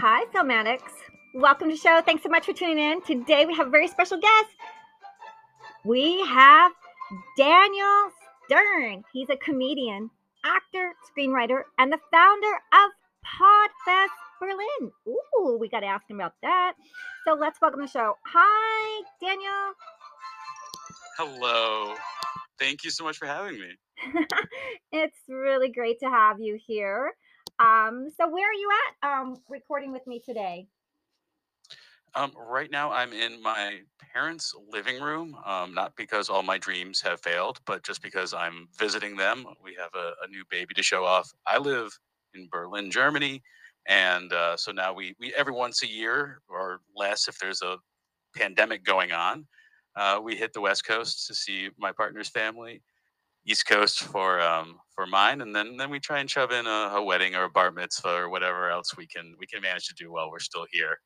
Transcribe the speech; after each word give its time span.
Hi, 0.00 0.26
Filmatics. 0.26 0.92
Welcome 1.34 1.70
to 1.70 1.74
the 1.74 1.80
show. 1.80 2.00
Thanks 2.06 2.22
so 2.22 2.28
much 2.28 2.46
for 2.46 2.52
tuning 2.52 2.78
in. 2.78 3.02
Today 3.02 3.46
we 3.46 3.54
have 3.56 3.66
a 3.66 3.70
very 3.70 3.88
special 3.88 4.16
guest. 4.16 4.54
We 5.84 6.24
have 6.24 6.70
Daniel 7.36 8.12
Stern. 8.46 9.02
He's 9.12 9.28
a 9.28 9.36
comedian, 9.36 10.08
actor, 10.44 10.92
screenwriter, 11.10 11.62
and 11.78 11.90
the 11.90 11.98
founder 12.12 12.52
of 12.72 12.92
Podfest 13.26 14.14
Berlin. 14.38 14.92
Ooh, 15.08 15.58
we 15.58 15.68
got 15.68 15.80
to 15.80 15.86
ask 15.86 16.08
him 16.08 16.20
about 16.20 16.34
that. 16.42 16.74
So 17.26 17.34
let's 17.34 17.60
welcome 17.60 17.80
the 17.80 17.88
show. 17.88 18.14
Hi, 18.24 19.02
Daniel. 19.20 19.72
Hello. 21.16 21.96
Thank 22.60 22.84
you 22.84 22.90
so 22.90 23.02
much 23.02 23.16
for 23.16 23.26
having 23.26 23.58
me. 23.58 23.72
it's 24.92 25.18
really 25.28 25.70
great 25.70 25.98
to 25.98 26.06
have 26.08 26.40
you 26.40 26.56
here. 26.64 27.14
Um, 27.58 28.10
so 28.16 28.28
where 28.28 28.48
are 28.48 28.54
you 28.54 28.70
at 29.02 29.08
um, 29.08 29.36
recording 29.48 29.92
with 29.92 30.06
me 30.06 30.20
today? 30.20 30.68
Um, 32.14 32.32
right 32.36 32.70
now, 32.70 32.90
I'm 32.90 33.12
in 33.12 33.42
my 33.42 33.80
parents' 34.12 34.54
living 34.70 35.00
room. 35.00 35.36
Um, 35.44 35.74
not 35.74 35.94
because 35.96 36.28
all 36.28 36.42
my 36.42 36.58
dreams 36.58 37.00
have 37.02 37.20
failed, 37.20 37.60
but 37.66 37.84
just 37.84 38.02
because 38.02 38.32
I'm 38.32 38.68
visiting 38.78 39.16
them. 39.16 39.46
We 39.62 39.74
have 39.74 39.90
a, 39.94 40.12
a 40.24 40.28
new 40.28 40.44
baby 40.50 40.74
to 40.74 40.82
show 40.82 41.04
off. 41.04 41.32
I 41.46 41.58
live 41.58 41.96
in 42.34 42.48
Berlin, 42.50 42.90
Germany, 42.90 43.42
and 43.86 44.32
uh, 44.32 44.56
so 44.56 44.72
now 44.72 44.92
we 44.92 45.14
we 45.18 45.34
every 45.34 45.52
once 45.52 45.82
a 45.82 45.88
year 45.88 46.40
or 46.48 46.80
less, 46.96 47.28
if 47.28 47.38
there's 47.38 47.62
a 47.62 47.76
pandemic 48.34 48.84
going 48.84 49.12
on, 49.12 49.46
uh, 49.96 50.20
we 50.22 50.36
hit 50.36 50.52
the 50.52 50.60
West 50.60 50.86
Coast 50.86 51.26
to 51.26 51.34
see 51.34 51.70
my 51.78 51.92
partner's 51.92 52.28
family, 52.28 52.82
East 53.48 53.66
Coast 53.66 54.04
for 54.04 54.40
um, 54.40 54.78
for 54.94 55.06
mine, 55.06 55.40
and 55.40 55.54
then 55.54 55.76
then 55.76 55.90
we 55.90 55.98
try 55.98 56.18
and 56.18 56.30
shove 56.30 56.52
in 56.52 56.66
a, 56.66 56.90
a 56.94 57.02
wedding 57.02 57.34
or 57.34 57.44
a 57.44 57.50
bar 57.50 57.70
mitzvah 57.70 58.14
or 58.14 58.28
whatever 58.28 58.70
else 58.70 58.96
we 58.96 59.06
can 59.06 59.34
we 59.38 59.46
can 59.46 59.62
manage 59.62 59.86
to 59.88 59.94
do 59.94 60.12
while 60.12 60.30
we're 60.30 60.38
still 60.38 60.66
here. 60.70 60.98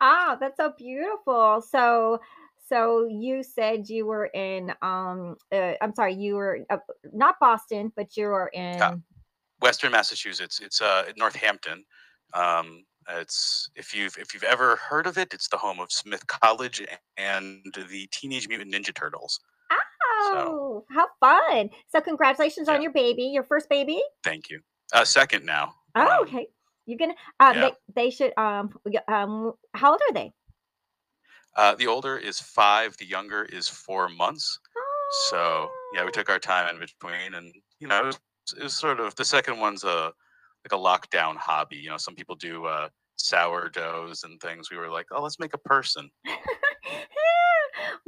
Ah, 0.00 0.36
that's 0.40 0.56
so 0.56 0.72
beautiful. 0.78 1.62
So, 1.68 2.20
so 2.68 3.06
you 3.06 3.42
said 3.42 3.88
you 3.90 4.06
were 4.06 4.26
in, 4.26 4.72
um, 4.80 5.36
uh, 5.52 5.72
I'm 5.82 5.94
sorry, 5.94 6.14
you 6.14 6.36
were 6.36 6.60
uh, 6.70 6.78
not 7.12 7.34
Boston, 7.38 7.92
but 7.94 8.16
you 8.16 8.26
were 8.26 8.48
in, 8.54 9.02
Western 9.60 9.92
Massachusetts. 9.92 10.60
It's 10.60 10.80
uh, 10.80 11.04
Northampton. 11.16 11.84
Um, 12.32 12.84
it's 13.08 13.68
if 13.74 13.94
you've 13.94 14.16
if 14.18 14.32
you've 14.32 14.44
ever 14.44 14.76
heard 14.76 15.06
of 15.06 15.18
it, 15.18 15.34
it's 15.34 15.48
the 15.48 15.56
home 15.56 15.80
of 15.80 15.90
Smith 15.90 16.26
College 16.26 16.82
and 17.16 17.64
the 17.90 18.08
Teenage 18.12 18.48
Mutant 18.48 18.72
Ninja 18.72 18.94
Turtles. 18.94 19.40
So 20.24 20.34
oh, 20.36 20.84
how 20.90 21.06
fun. 21.20 21.70
So 21.88 22.00
congratulations 22.00 22.68
on 22.68 22.82
your 22.82 22.92
baby, 22.92 23.24
your 23.24 23.44
first 23.44 23.68
baby. 23.68 24.02
thank 24.24 24.50
you. 24.50 24.60
Uh, 24.92 25.04
second 25.04 25.44
now. 25.44 25.74
Oh, 25.94 26.00
Um, 26.00 26.22
okay. 26.22 26.46
You're 26.86 26.98
gonna, 26.98 27.14
um, 27.38 27.54
yeah. 27.56 27.70
they, 27.94 28.02
they 28.04 28.10
should, 28.10 28.32
um, 28.36 28.72
um, 29.08 29.52
how 29.74 29.92
old 29.92 30.00
are 30.08 30.12
they? 30.14 30.32
Uh, 31.56 31.74
the 31.76 31.86
older 31.86 32.16
is 32.16 32.40
five. 32.40 32.96
The 32.96 33.04
younger 33.06 33.44
is 33.44 33.68
four 33.68 34.08
months. 34.08 34.58
So 35.30 35.68
yeah, 35.94 36.02
we 36.02 36.08
Oh. 36.08 36.10
took 36.10 36.28
our 36.30 36.38
time 36.38 36.72
in 36.74 36.80
between, 36.80 37.34
and 37.34 37.52
you 37.80 37.88
know, 37.88 38.00
it 38.00 38.06
was, 38.06 38.20
it 38.56 38.62
was 38.62 38.76
sort 38.76 39.00
of 39.00 39.14
the 39.16 39.24
second 39.24 39.58
one's 39.58 39.84
a 39.84 40.12
like 40.64 40.72
a 40.72 40.76
lockdown 40.76 41.36
hobby. 41.36 41.76
You 41.76 41.90
know, 41.90 41.96
some 41.96 42.14
people 42.14 42.34
do 42.36 42.66
uh, 42.66 42.88
sourdoughs 43.16 44.22
and 44.24 44.40
things. 44.40 44.70
We 44.70 44.76
were 44.76 44.88
like, 44.90 45.06
oh, 45.10 45.22
let's 45.22 45.38
make 45.38 45.54
a 45.54 45.58
person. 45.58 46.10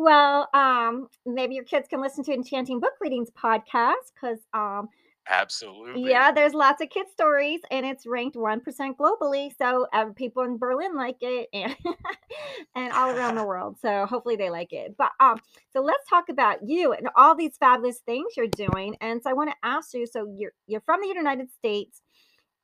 well, 0.03 0.49
um, 0.55 1.09
maybe 1.27 1.55
your 1.55 1.65
kids 1.65 1.89
can 1.89 2.01
listen 2.01 2.25
to 2.25 2.33
Enchanting 2.33 2.81
Book 2.81 2.95
Readings 3.01 3.31
podcast 3.31 4.13
because, 4.15 4.39
um, 4.55 4.89
Absolutely. 5.29 6.11
yeah, 6.11 6.33
there's 6.33 6.55
lots 6.55 6.81
of 6.83 6.89
kid 6.89 7.07
stories 7.13 7.61
and 7.71 7.85
it's 7.85 8.07
ranked 8.07 8.35
1% 8.35 8.97
globally. 8.97 9.51
So 9.59 9.87
uh, 9.93 10.07
people 10.17 10.43
in 10.45 10.57
Berlin 10.57 10.97
like 10.97 11.17
it 11.21 11.49
and, 11.53 11.77
and 12.75 12.93
all 12.95 13.11
around 13.11 13.35
the 13.35 13.45
world. 13.47 13.77
So 13.81 14.07
hopefully 14.07 14.37
they 14.37 14.49
like 14.49 14.73
it. 14.73 14.97
But 14.97 15.11
um, 15.21 15.39
so 15.73 15.83
let's 15.83 16.09
talk 16.09 16.31
about 16.31 16.67
you 16.67 16.93
and 16.93 17.09
all 17.15 17.35
these 17.37 17.57
fabulous 17.59 17.99
things 17.99 18.33
you're 18.37 18.47
doing. 18.49 18.97
And 19.03 19.23
so 19.23 19.29
I 19.31 19.35
want 19.35 19.51
to 19.51 19.57
ask 19.63 19.93
you, 19.93 20.07
so 20.07 20.27
you're 20.39 20.53
you're 20.67 20.81
from 20.81 21.01
the 21.03 21.09
United 21.09 21.51
States 21.53 22.01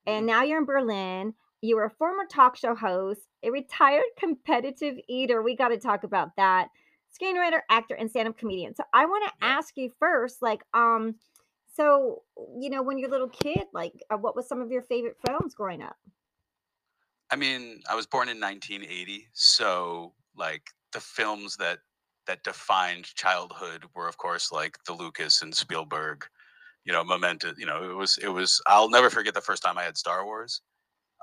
and 0.06 0.26
Mhm. 0.26 0.26
now 0.26 0.42
you're 0.42 0.58
in 0.58 0.64
Berlin. 0.64 1.34
You 1.60 1.76
were 1.76 1.84
a 1.84 1.90
former 1.90 2.24
talk 2.30 2.56
show 2.56 2.74
host, 2.74 3.20
a 3.42 3.50
retired 3.50 4.04
competitive 4.18 4.96
eater. 5.08 5.42
We 5.42 5.56
got 5.56 5.68
to 5.68 5.78
talk 5.78 6.04
about 6.04 6.36
that. 6.36 6.68
Screenwriter, 7.20 7.60
actor, 7.70 7.94
and 7.94 8.10
stand-up 8.10 8.38
comedian. 8.38 8.74
So 8.74 8.84
I 8.92 9.06
want 9.06 9.28
to 9.28 9.46
ask 9.46 9.76
you 9.76 9.90
first, 9.98 10.42
like, 10.42 10.62
um, 10.74 11.16
so 11.74 12.22
you 12.60 12.70
know, 12.70 12.82
when 12.82 12.98
you're 12.98 13.08
a 13.08 13.12
little 13.12 13.28
kid, 13.28 13.64
like, 13.72 13.92
uh, 14.10 14.16
what 14.16 14.34
was 14.34 14.48
some 14.48 14.60
of 14.60 14.70
your 14.70 14.82
favorite 14.82 15.16
films 15.26 15.54
growing 15.54 15.82
up? 15.82 15.96
I 17.30 17.36
mean, 17.36 17.80
I 17.90 17.94
was 17.94 18.06
born 18.06 18.28
in 18.28 18.40
1980, 18.40 19.28
so 19.32 20.14
like 20.36 20.62
the 20.92 21.00
films 21.00 21.56
that 21.56 21.78
that 22.26 22.44
defined 22.44 23.04
childhood 23.14 23.84
were, 23.94 24.06
of 24.06 24.16
course, 24.18 24.52
like 24.52 24.76
the 24.84 24.92
Lucas 24.92 25.42
and 25.42 25.54
Spielberg. 25.54 26.24
You 26.84 26.92
know, 26.94 27.04
Memento. 27.04 27.52
You 27.58 27.66
know, 27.66 27.90
it 27.90 27.94
was 27.94 28.18
it 28.18 28.28
was. 28.28 28.62
I'll 28.66 28.88
never 28.88 29.10
forget 29.10 29.34
the 29.34 29.40
first 29.42 29.62
time 29.62 29.76
I 29.76 29.82
had 29.82 29.98
Star 29.98 30.24
Wars. 30.24 30.62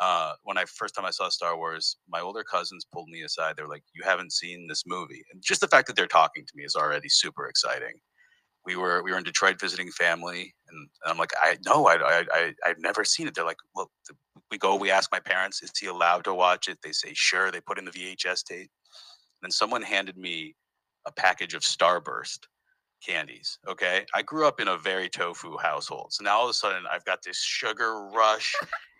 Uh, 0.02 0.34
when 0.44 0.58
I 0.58 0.66
first 0.66 0.96
time 0.96 1.06
I 1.06 1.12
saw 1.12 1.30
Star 1.30 1.58
Wars, 1.58 1.98
my 2.10 2.20
older 2.20 2.44
cousins 2.44 2.86
pulled 2.92 3.10
me 3.10 3.22
aside. 3.24 3.56
They're 3.56 3.68
like, 3.68 3.84
"You 3.94 4.04
haven't 4.04 4.34
seen 4.34 4.68
this 4.68 4.84
movie," 4.86 5.24
and 5.32 5.42
just 5.44 5.62
the 5.62 5.68
fact 5.68 5.88
that 5.88 5.96
they're 5.96 6.08
talking 6.08 6.46
to 6.46 6.54
me 6.56 6.64
is 6.66 6.76
already 6.76 7.10
super 7.10 7.48
exciting. 7.48 7.94
We 8.66 8.76
were 8.76 9.04
we 9.04 9.12
were 9.12 9.18
in 9.18 9.24
Detroit 9.24 9.60
visiting 9.60 9.92
family, 9.92 10.54
and, 10.70 10.90
and 11.04 11.12
I'm 11.12 11.18
like, 11.18 11.32
"I 11.42 11.58
no, 11.66 11.88
I, 11.88 11.96
I 11.96 12.26
I 12.34 12.54
I've 12.66 12.80
never 12.80 13.06
seen 13.06 13.28
it." 13.28 13.36
They're 13.36 13.46
like, 13.46 13.58
"Well," 13.76 13.92
we 14.52 14.58
go, 14.58 14.76
we 14.76 14.92
ask 14.92 15.12
my 15.12 15.20
parents, 15.22 15.64
"Is 15.64 15.72
he 15.80 15.88
allowed 15.88 16.26
to 16.26 16.34
watch 16.34 16.68
it?" 16.68 16.80
They 16.84 16.92
say, 16.92 17.14
"Sure." 17.14 17.52
They 17.52 17.62
put 17.62 17.80
in 17.80 17.86
the 17.86 17.92
VHS 17.92 18.44
tape. 18.44 18.72
Then 19.42 19.52
someone 19.52 19.82
handed 19.82 20.18
me 20.18 20.56
a 21.08 21.12
package 21.12 21.54
of 21.54 21.62
Starburst 21.62 22.40
candies. 23.06 23.60
Okay. 23.68 24.06
I 24.14 24.22
grew 24.22 24.48
up 24.48 24.60
in 24.60 24.68
a 24.68 24.78
very 24.78 25.10
tofu 25.10 25.58
household. 25.58 26.14
So 26.14 26.24
now 26.24 26.38
all 26.38 26.46
of 26.46 26.50
a 26.50 26.54
sudden 26.54 26.84
I've 26.92 27.06
got 27.06 27.20
this 27.24 27.38
sugar 27.38 28.08
rush 28.14 28.54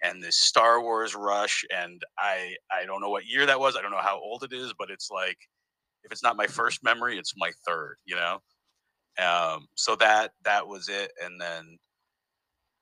and 0.04 0.22
this 0.22 0.38
Star 0.38 0.82
Wars 0.82 1.16
rush. 1.16 1.64
And 1.76 2.02
I 2.18 2.56
I 2.72 2.86
don't 2.86 3.02
know 3.02 3.10
what 3.10 3.26
year 3.26 3.46
that 3.46 3.60
was. 3.60 3.76
I 3.76 3.82
don't 3.82 3.92
know 3.92 3.98
how 3.98 4.20
old 4.20 4.44
it 4.44 4.54
is, 4.54 4.74
but 4.78 4.90
it's 4.90 5.10
like 5.10 5.38
if 6.04 6.12
it's 6.12 6.24
not 6.24 6.38
my 6.38 6.48
first 6.48 6.84
memory, 6.84 7.18
it's 7.18 7.34
my 7.38 7.52
third, 7.66 7.98
you 8.06 8.16
know? 8.16 8.40
Um, 9.18 9.68
so 9.76 9.96
that 9.96 10.32
that 10.44 10.68
was 10.68 10.90
it. 10.90 11.12
And 11.24 11.40
then, 11.40 11.78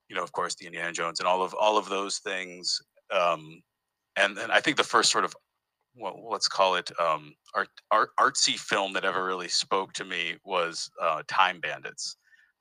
you 0.09 0.15
know, 0.15 0.23
of 0.23 0.31
course, 0.31 0.55
the 0.55 0.65
Indiana 0.65 0.91
Jones 0.91 1.19
and 1.19 1.27
all 1.27 1.41
of 1.41 1.53
all 1.53 1.77
of 1.77 1.89
those 1.89 2.17
things. 2.19 2.81
Um, 3.11 3.61
and 4.15 4.35
then 4.37 4.51
I 4.51 4.59
think 4.59 4.77
the 4.77 4.83
first 4.83 5.11
sort 5.11 5.25
of 5.25 5.35
well, 5.95 6.27
let's 6.29 6.47
call 6.47 6.75
it 6.75 6.91
um, 6.99 7.33
art, 7.55 7.69
art 7.91 8.09
artsy 8.19 8.57
film 8.57 8.93
that 8.93 9.05
ever 9.05 9.23
really 9.25 9.47
spoke 9.47 9.93
to 9.93 10.05
me 10.05 10.35
was 10.43 10.89
uh, 11.01 11.21
Time 11.27 11.59
Bandits. 11.59 12.17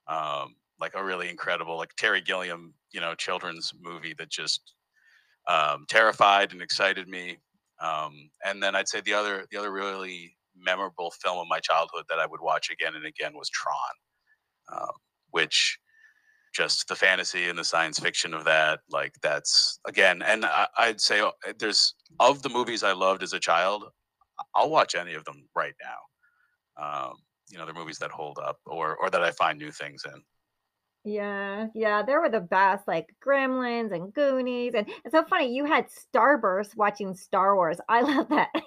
Um, 0.06 0.56
like 0.80 0.92
a 0.96 1.04
really 1.04 1.30
incredible, 1.30 1.76
like 1.78 1.94
Terry 1.96 2.20
Gilliam, 2.20 2.74
you 2.92 3.00
know, 3.00 3.14
children's 3.14 3.72
movie 3.80 4.14
that 4.18 4.30
just 4.30 4.74
um, 5.48 5.84
terrified 5.88 6.52
and 6.52 6.60
excited 6.60 7.08
me. 7.08 7.38
Um, 7.80 8.30
and 8.44 8.62
then 8.62 8.74
I'd 8.74 8.88
say 8.88 9.00
the 9.00 9.14
other, 9.14 9.46
the 9.50 9.58
other 9.58 9.72
really 9.72 10.36
memorable 10.56 11.12
film 11.22 11.38
of 11.38 11.46
my 11.48 11.60
childhood 11.60 12.04
that 12.08 12.18
I 12.18 12.26
would 12.26 12.40
watch 12.40 12.68
again 12.70 12.94
and 12.96 13.06
again 13.06 13.32
was 13.34 13.48
Tron, 13.50 14.80
um, 14.80 14.94
which 15.30 15.78
just 16.52 16.88
the 16.88 16.94
fantasy 16.94 17.48
and 17.48 17.58
the 17.58 17.64
science 17.64 17.98
fiction 17.98 18.34
of 18.34 18.44
that 18.44 18.80
like 18.90 19.14
that's 19.22 19.78
again 19.86 20.22
and 20.22 20.44
I, 20.44 20.66
i'd 20.78 21.00
say 21.00 21.20
uh, 21.20 21.30
there's 21.58 21.94
of 22.20 22.42
the 22.42 22.48
movies 22.48 22.82
i 22.82 22.92
loved 22.92 23.22
as 23.22 23.32
a 23.32 23.40
child 23.40 23.84
i'll 24.54 24.70
watch 24.70 24.94
any 24.94 25.14
of 25.14 25.24
them 25.24 25.48
right 25.54 25.74
now 25.82 26.82
um 26.84 27.14
you 27.48 27.58
know 27.58 27.64
they're 27.64 27.74
movies 27.74 27.98
that 27.98 28.10
hold 28.10 28.38
up 28.38 28.58
or 28.66 28.96
or 28.96 29.10
that 29.10 29.22
i 29.22 29.30
find 29.32 29.58
new 29.58 29.70
things 29.70 30.04
in 30.06 30.22
Yeah, 31.04 31.66
yeah, 31.74 32.04
they 32.04 32.14
were 32.14 32.28
the 32.30 32.38
best, 32.40 32.86
like 32.86 33.06
Gremlins 33.26 33.92
and 33.92 34.14
Goonies, 34.14 34.74
and 34.76 34.86
it's 35.04 35.10
so 35.12 35.24
funny 35.24 35.52
you 35.52 35.64
had 35.64 35.88
Starburst 35.90 36.76
watching 36.76 37.16
Star 37.16 37.56
Wars. 37.56 37.78
I 37.88 38.02
love 38.12 38.28
that. 38.28 38.50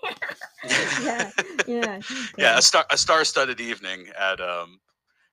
Yeah, 1.02 1.32
yeah, 1.68 2.00
yeah 2.00 2.00
yeah. 2.38 2.58
a 2.58 2.62
star 2.62 2.86
a 2.90 2.98
star-studded 2.98 3.62
evening 3.62 4.08
at 4.18 4.42
um 4.42 4.80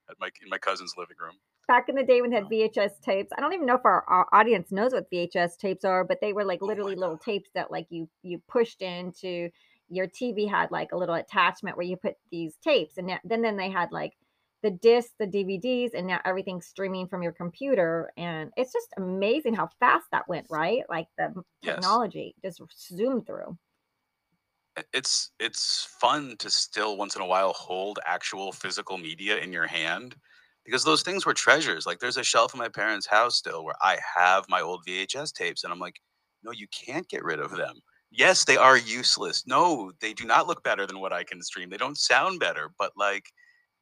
at 0.09 0.15
my 0.19 0.29
in 0.43 0.49
my 0.49 0.57
cousin's 0.57 0.93
living 0.97 1.17
room 1.19 1.35
Back 1.67 1.87
in 1.87 1.95
the 1.95 2.03
day 2.03 2.21
when 2.21 2.29
they 2.29 2.35
had 2.35 2.47
Uh, 2.47 2.49
VHS 2.49 2.99
tapes, 2.99 3.31
I 3.37 3.39
don't 3.41 3.53
even 3.53 3.65
know 3.65 3.75
if 3.75 3.85
our, 3.85 4.03
our 4.07 4.27
audience 4.33 4.71
knows 4.71 4.91
what 4.93 5.09
VHS 5.09 5.55
tapes 5.55 5.85
are, 5.85 6.03
but 6.03 6.19
they 6.19 6.33
were 6.33 6.43
like 6.43 6.61
oh 6.61 6.67
literally 6.67 6.95
little 6.95 7.15
god 7.15 7.17
tapes 7.17 7.49
that 7.53 7.71
like 7.71 7.87
you 7.89 8.09
you 8.21 8.39
pushed 8.49 8.81
into 8.81 9.49
your 9.89 10.07
TV 10.07 10.45
had 10.45 10.71
like 10.71 10.91
a 10.91 10.97
little 10.97 11.15
attachment 11.15 11.77
where 11.77 11.85
you 11.85 11.95
put 11.95 12.15
these 12.31 12.57
tapes, 12.57 12.97
and 12.97 13.07
now- 13.07 13.19
then 13.23 13.41
then 13.41 13.55
they 13.57 13.69
had 13.69 13.91
like 13.93 14.13
the 14.61 14.71
discs, 14.71 15.13
the 15.19 15.25
DVDs, 15.27 15.93
and 15.93 16.05
now 16.07 16.19
everything's 16.25 16.67
streaming 16.67 17.07
from 17.07 17.23
your 17.23 17.33
computer, 17.33 18.11
and 18.17 18.51
it's 18.57 18.73
just 18.73 18.93
amazing 18.97 19.53
how 19.53 19.67
fast 19.79 20.07
that 20.11 20.27
went, 20.27 20.47
right? 20.49 20.83
Like 20.89 21.07
the 21.17 21.43
yes 21.61 21.99
technology 22.03 22.35
just 22.43 22.61
zoomed 22.89 23.25
through. 23.25 23.57
It's 24.91 25.31
it's 25.39 25.83
fun 25.85 26.37
to 26.37 26.49
still 26.49 26.97
once 26.97 27.15
in 27.15 27.21
a 27.21 27.25
while 27.27 27.53
hold 27.53 27.99
actual 28.05 28.51
physical 28.51 28.97
media 28.97 29.37
in 29.37 29.53
your 29.53 29.67
hand 29.67 30.19
because 30.65 30.83
those 30.83 31.03
things 31.03 31.25
were 31.25 31.33
treasures. 31.33 31.85
Like 31.85 31.99
there's 31.99 32.17
a 32.17 32.23
shelf 32.23 32.53
in 32.53 32.59
my 32.59 32.69
parents' 32.69 33.07
house 33.07 33.37
still 33.37 33.63
where 33.63 33.75
I 33.81 33.97
have 34.15 34.45
my 34.49 34.61
old 34.61 34.83
VHS 34.87 35.33
tapes, 35.33 35.63
and 35.63 35.73
I'm 35.73 35.79
like, 35.79 35.95
no, 36.43 36.51
you 36.51 36.67
can't 36.67 37.07
get 37.07 37.23
rid 37.23 37.39
of 37.39 37.51
them. 37.51 37.75
yes, 38.11 38.45
they 38.45 38.57
are 38.57 38.77
useless. 38.77 39.43
No, 39.47 39.91
they 40.01 40.13
do 40.13 40.25
not 40.25 40.47
look 40.47 40.63
better 40.63 40.85
than 40.85 40.99
what 40.99 41.13
I 41.13 41.23
can 41.23 41.41
stream. 41.41 41.69
They 41.69 41.77
don't 41.77 41.97
sound 41.97 42.39
better, 42.39 42.69
but 42.77 42.91
like, 42.95 43.25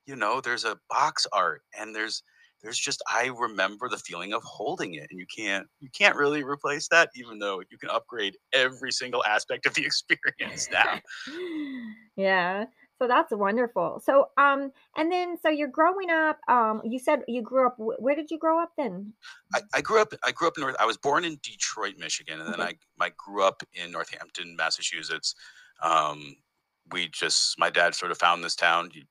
you 0.06 0.16
know, 0.16 0.42
there's 0.42 0.66
a 0.66 0.78
box 0.89 1.28
art 1.33 1.62
and 1.78 1.94
there's 1.95 2.24
there's 2.63 2.78
just 2.78 3.01
I 3.12 3.31
remember 3.38 3.89
the 3.89 3.98
feeling 3.98 4.33
of 4.33 4.44
holding 4.44 4.94
it 4.94 5.07
and 5.10 5.19
you 5.19 5.25
can't 5.36 5.68
you 5.80 5.89
can't 5.98 6.16
really 6.16 6.44
replace 6.44 6.88
that 6.89 7.10
even 7.16 7.39
though 7.39 7.62
you 7.72 7.78
can 7.78 7.89
upgrade 7.89 8.38
every 8.54 8.92
single 8.92 9.24
aspect 9.25 9.66
of 9.66 9.74
the 9.74 9.86
experience 9.86 10.69
now. 10.72 11.00
yeah. 12.16 12.66
So 13.01 13.07
that's 13.07 13.33
wonderful. 13.33 14.00
So 14.00 14.30
um 14.38 14.71
and 14.95 15.12
then 15.12 15.36
so 15.38 15.50
you're 15.50 15.68
growing 15.68 16.12
up 16.12 16.39
um 16.48 16.81
you 16.86 17.00
said 17.00 17.24
you 17.27 17.42
grew 17.42 17.65
up 17.68 17.75
where 17.77 18.15
did 18.15 18.30
you 18.30 18.38
grow 18.38 18.62
up 18.62 18.74
then? 18.77 19.15
I, 19.53 19.62
I 19.74 19.81
grew 19.81 20.01
up 20.01 20.13
I 20.24 20.31
grew 20.31 20.48
up 20.48 20.57
in 20.57 20.62
North 20.62 20.75
I 20.80 20.86
was 20.86 20.98
born 20.98 21.25
in 21.25 21.38
Detroit, 21.42 21.95
Michigan, 21.98 22.39
and 22.39 22.51
then 22.51 22.59
Okay. 22.59 22.62
I 22.62 22.75
I 23.00 23.12
grew 23.18 23.44
up 23.44 23.63
in 23.74 23.92
Northampton, 23.92 24.56
Massachusetts. 24.56 25.36
Um 25.81 26.36
we 26.92 27.07
just 27.09 27.57
my 27.59 27.69
dad 27.69 27.95
sort 27.95 28.12
of 28.12 28.18
found 28.18 28.44
this 28.44 28.56
town. 28.56 28.89
He, 28.92 29.06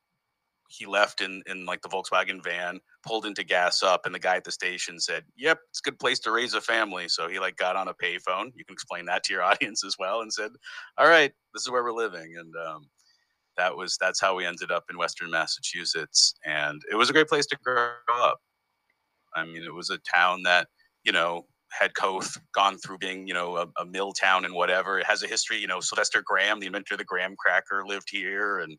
he 0.70 0.86
left 0.86 1.20
in 1.20 1.42
in 1.46 1.66
like 1.66 1.82
the 1.82 1.88
Volkswagen 1.88 2.42
van, 2.44 2.80
pulled 3.04 3.26
into 3.26 3.44
gas 3.44 3.82
up, 3.82 4.06
and 4.06 4.14
the 4.14 4.20
guy 4.20 4.36
at 4.36 4.44
the 4.44 4.52
station 4.52 5.00
said, 5.00 5.26
"Yep, 5.36 5.60
it's 5.70 5.80
a 5.80 5.82
good 5.90 5.98
place 6.00 6.20
to 6.20 6.32
raise 6.32 6.54
a 6.54 6.60
family." 6.62 7.08
So 7.08 7.28
he 7.28 7.40
like 7.40 7.56
got 7.56 7.76
on 7.76 7.88
a 7.88 7.94
payphone. 7.94 8.52
You 8.54 8.64
can 8.64 8.74
explain 8.74 9.06
that 9.06 9.24
to 9.24 9.32
your 9.34 9.42
audience 9.50 9.84
as 9.84 9.96
well, 9.98 10.20
and 10.22 10.32
said, 10.32 10.52
"All 10.98 11.08
right, 11.08 11.32
this 11.54 11.62
is 11.64 11.70
where 11.70 11.84
we're 11.84 11.92
living." 11.92 12.36
And 12.38 12.54
um, 12.56 12.90
that 13.56 13.76
was 13.76 13.96
that's 14.00 14.20
how 14.20 14.36
we 14.36 14.46
ended 14.46 14.70
up 14.70 14.84
in 14.90 14.98
Western 14.98 15.30
Massachusetts, 15.30 16.34
and 16.44 16.80
it 16.90 16.96
was 16.96 17.10
a 17.10 17.12
great 17.12 17.28
place 17.28 17.46
to 17.46 17.58
grow 17.64 17.90
up. 18.12 18.38
I 19.34 19.44
mean, 19.44 19.62
it 19.62 19.74
was 19.74 19.90
a 19.90 19.98
town 20.14 20.42
that 20.44 20.68
you 21.04 21.12
know 21.12 21.46
had 21.72 21.94
Coth 21.94 22.36
gone 22.54 22.78
through 22.78 22.98
being 22.98 23.26
you 23.26 23.34
know 23.34 23.56
a, 23.56 23.66
a 23.80 23.86
mill 23.86 24.12
town 24.12 24.44
and 24.44 24.54
whatever. 24.54 24.98
It 24.98 25.06
has 25.06 25.22
a 25.22 25.28
history. 25.28 25.58
You 25.58 25.68
know, 25.68 25.80
Sylvester 25.80 26.22
Graham, 26.24 26.60
the 26.60 26.66
inventor 26.66 26.94
of 26.94 26.98
the 26.98 27.04
graham 27.04 27.34
cracker, 27.38 27.84
lived 27.86 28.08
here, 28.10 28.58
and 28.58 28.76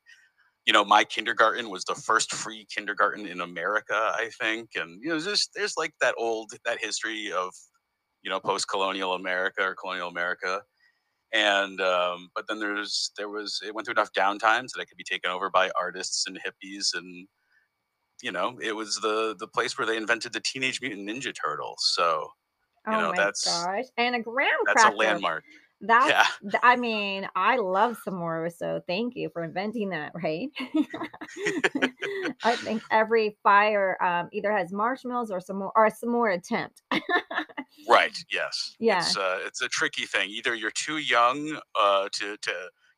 you 0.66 0.74
know, 0.74 0.86
my 0.86 1.04
kindergarten 1.04 1.70
was 1.70 1.84
the 1.86 1.96
first 1.96 2.34
free 2.34 2.68
kindergarten 2.74 3.26
in 3.26 3.42
America, 3.42 3.94
I 3.96 4.30
think. 4.40 4.70
And 4.76 5.02
you 5.02 5.10
know, 5.10 5.20
there's 5.20 5.50
there's 5.56 5.76
like 5.78 5.94
that 6.02 6.16
old 6.18 6.52
that 6.66 6.80
history 6.80 7.32
of 7.32 7.54
you 8.24 8.30
know 8.30 8.40
post-colonial 8.40 9.14
America 9.14 9.62
or 9.64 9.76
colonial 9.76 10.10
America. 10.10 10.62
And 11.34 11.80
um, 11.82 12.30
but 12.36 12.48
then 12.48 12.60
there's 12.60 13.12
there 13.18 13.30
was 13.30 13.62
it 13.66 13.74
went 13.76 13.86
through 13.86 13.94
enough 13.94 14.12
downtimes 14.14 14.70
that 14.74 14.82
it 14.82 14.88
could 14.88 14.98
be 14.98 15.04
taken 15.04 15.32
over 15.32 15.50
by 15.50 15.72
artists 15.80 16.26
and 16.28 16.38
hippies 16.40 16.94
and 16.94 17.28
you 18.22 18.32
know 18.32 18.58
it 18.62 18.74
was 18.76 18.98
the 18.98 19.36
the 19.38 19.48
place 19.48 19.78
where 19.78 19.88
they 19.88 19.98
invented 19.98 20.34
the 20.34 20.42
Teenage 20.42 20.82
Mutant 20.82 21.10
Ninja 21.10 21.34
Turtles. 21.36 21.92
So 21.96 22.30
you 22.90 22.98
Oh 22.98 23.04
know 23.04 23.14
my 23.14 23.18
that's 23.18 23.46
gosh. 23.46 23.86
And 23.98 24.16
a 24.16 24.20
graham 24.22 24.58
that's 24.66 24.84
a 24.84 24.90
landmark. 24.90 25.46
That's 25.82 26.04
Yeah, 26.04 26.26
I 26.64 26.76
mean, 26.76 27.28
I 27.36 27.58
love 27.58 27.98
s'mores, 28.06 28.54
so 28.58 28.82
thank 28.88 29.16
you 29.16 29.30
for 29.34 29.44
inventing 29.44 29.90
that, 29.90 30.12
right? 30.16 30.50
I 32.44 32.58
think 32.58 32.84
every 32.92 33.38
fire 33.44 34.02
um, 34.04 34.30
either 34.32 34.52
has 34.52 34.72
marshmallows 34.72 35.32
or 35.32 35.40
some 35.40 35.58
more 35.60 35.72
or 35.76 35.86
a 35.86 35.92
s'more 35.92 36.36
attempt. 36.36 36.82
right. 37.92 38.18
Yes, 38.32 38.76
yeah. 38.80 39.00
it's 39.00 39.18
uh, 39.18 39.40
it's 39.46 39.62
a 39.62 39.68
tricky 39.68 40.06
thing. 40.06 40.30
Either 40.30 40.56
you're 40.56 40.72
too 40.72 40.98
young 40.98 41.60
uh, 41.80 42.10
to 42.14 42.38
to 42.38 42.54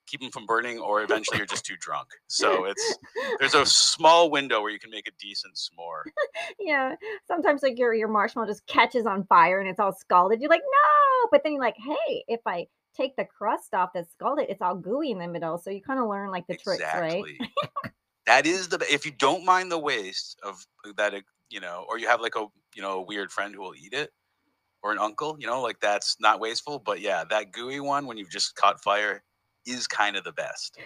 keep 0.07 0.21
them 0.21 0.31
from 0.31 0.45
burning, 0.45 0.79
or 0.79 1.01
eventually 1.01 1.37
you're 1.37 1.47
just 1.47 1.65
too 1.65 1.75
drunk. 1.79 2.07
So 2.27 2.65
it's 2.65 2.97
there's 3.39 3.55
a 3.55 3.65
small 3.65 4.29
window 4.29 4.61
where 4.61 4.71
you 4.71 4.79
can 4.79 4.89
make 4.91 5.07
a 5.07 5.11
decent 5.19 5.55
s'more. 5.55 6.03
yeah. 6.59 6.95
Sometimes 7.27 7.63
like 7.63 7.77
your 7.77 7.93
your 7.93 8.07
marshmallow 8.07 8.47
just 8.47 8.65
catches 8.67 9.05
on 9.05 9.25
fire 9.25 9.59
and 9.59 9.69
it's 9.69 9.79
all 9.79 9.93
scalded. 9.93 10.41
You're 10.41 10.49
like, 10.49 10.61
no, 10.61 11.27
but 11.31 11.41
then 11.43 11.53
you're 11.53 11.61
like, 11.61 11.77
hey, 11.77 12.23
if 12.27 12.41
I 12.45 12.67
take 12.95 13.15
the 13.15 13.25
crust 13.25 13.73
off 13.73 13.89
that's 13.93 14.11
scalded, 14.11 14.47
it's 14.49 14.61
all 14.61 14.75
gooey 14.75 15.11
in 15.11 15.19
the 15.19 15.27
middle. 15.27 15.57
So 15.57 15.69
you 15.69 15.81
kind 15.81 15.99
of 15.99 16.07
learn 16.07 16.31
like 16.31 16.47
the 16.47 16.57
tricks, 16.57 16.83
right? 16.93 17.23
That 18.25 18.45
is 18.45 18.69
the 18.69 18.79
if 18.89 19.05
you 19.05 19.11
don't 19.11 19.43
mind 19.43 19.69
the 19.69 19.77
waste 19.77 20.39
of 20.43 20.65
that, 20.95 21.13
you 21.49 21.59
know, 21.59 21.85
or 21.89 21.99
you 21.99 22.07
have 22.07 22.21
like 22.21 22.37
a 22.37 22.45
you 22.73 22.81
know 22.81 22.99
a 22.99 23.01
weird 23.01 23.33
friend 23.33 23.53
who 23.53 23.59
will 23.59 23.75
eat 23.75 23.91
it, 23.91 24.11
or 24.83 24.91
an 24.91 24.99
uncle, 24.99 25.37
you 25.39 25.47
know, 25.47 25.61
like 25.61 25.79
that's 25.79 26.19
not 26.19 26.39
wasteful. 26.39 26.79
But 26.79 27.01
yeah, 27.01 27.23
that 27.25 27.51
gooey 27.51 27.79
one 27.79 28.05
when 28.07 28.17
you've 28.17 28.29
just 28.31 28.55
caught 28.55 28.81
fire 28.83 29.23
is 29.65 29.87
kind 29.87 30.15
of 30.17 30.23
the 30.23 30.33
best. 30.33 30.79